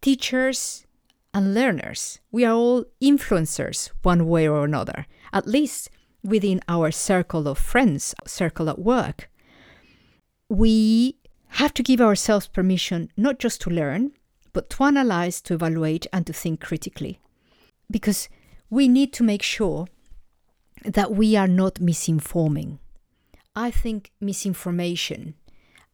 teachers 0.00 0.86
and 1.34 1.54
learners. 1.54 2.20
We 2.32 2.44
are 2.44 2.54
all 2.54 2.84
influencers 3.02 3.90
one 4.02 4.26
way 4.26 4.48
or 4.48 4.64
another. 4.64 5.06
At 5.32 5.46
least 5.46 5.90
within 6.22 6.60
our 6.68 6.90
circle 6.90 7.46
of 7.46 7.58
friends, 7.58 8.14
circle 8.26 8.68
at 8.68 8.78
work. 8.78 9.28
We 10.48 11.16
have 11.48 11.74
to 11.74 11.82
give 11.82 12.00
ourselves 12.00 12.46
permission 12.46 13.10
not 13.16 13.38
just 13.38 13.60
to 13.62 13.70
learn, 13.70 14.12
but 14.52 14.70
to 14.70 14.84
analyze, 14.84 15.40
to 15.42 15.54
evaluate, 15.54 16.06
and 16.12 16.26
to 16.26 16.32
think 16.32 16.60
critically. 16.60 17.20
Because 17.90 18.28
we 18.70 18.88
need 18.88 19.12
to 19.14 19.22
make 19.22 19.42
sure 19.42 19.86
that 20.84 21.12
we 21.12 21.36
are 21.36 21.48
not 21.48 21.74
misinforming. 21.76 22.78
I 23.54 23.70
think 23.70 24.12
misinformation 24.20 25.34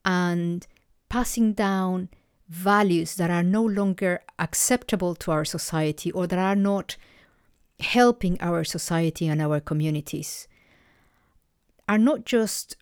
and 0.04 0.66
passing 1.08 1.52
down 1.52 2.08
values 2.48 3.14
that 3.16 3.30
are 3.30 3.42
no 3.42 3.64
longer 3.64 4.20
acceptable 4.38 5.14
to 5.14 5.30
our 5.30 5.44
society 5.44 6.10
or 6.10 6.26
that 6.26 6.38
are 6.38 6.56
not 6.56 6.96
helping 7.80 8.40
our 8.40 8.64
society 8.64 9.28
and 9.28 9.40
our 9.40 9.60
communities 9.60 10.48
are 11.88 11.98
not 11.98 12.24
just 12.24 12.76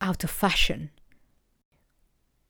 out 0.00 0.24
of 0.24 0.30
fashion, 0.30 0.90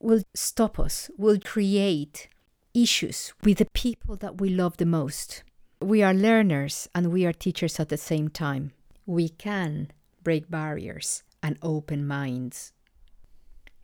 will 0.01 0.23
stop 0.35 0.79
us, 0.79 1.11
will 1.17 1.39
create 1.39 2.29
issues 2.75 3.33
with 3.43 3.59
the 3.59 3.69
people 3.73 4.17
that 4.17 4.41
we 4.41 4.49
love 4.49 4.77
the 4.77 4.87
most. 4.87 5.43
We 5.81 6.03
are 6.03 6.13
learners 6.13 6.89
and 6.93 7.13
we 7.13 7.25
are 7.25 7.33
teachers 7.33 7.79
at 7.79 7.89
the 7.89 7.97
same 7.97 8.31
time. 8.31 8.73
We 9.07 9.29
can 9.29 9.93
break 10.25 10.51
barriers 10.51 11.23
and 11.41 11.57
open 11.63 12.05
minds. 12.05 12.73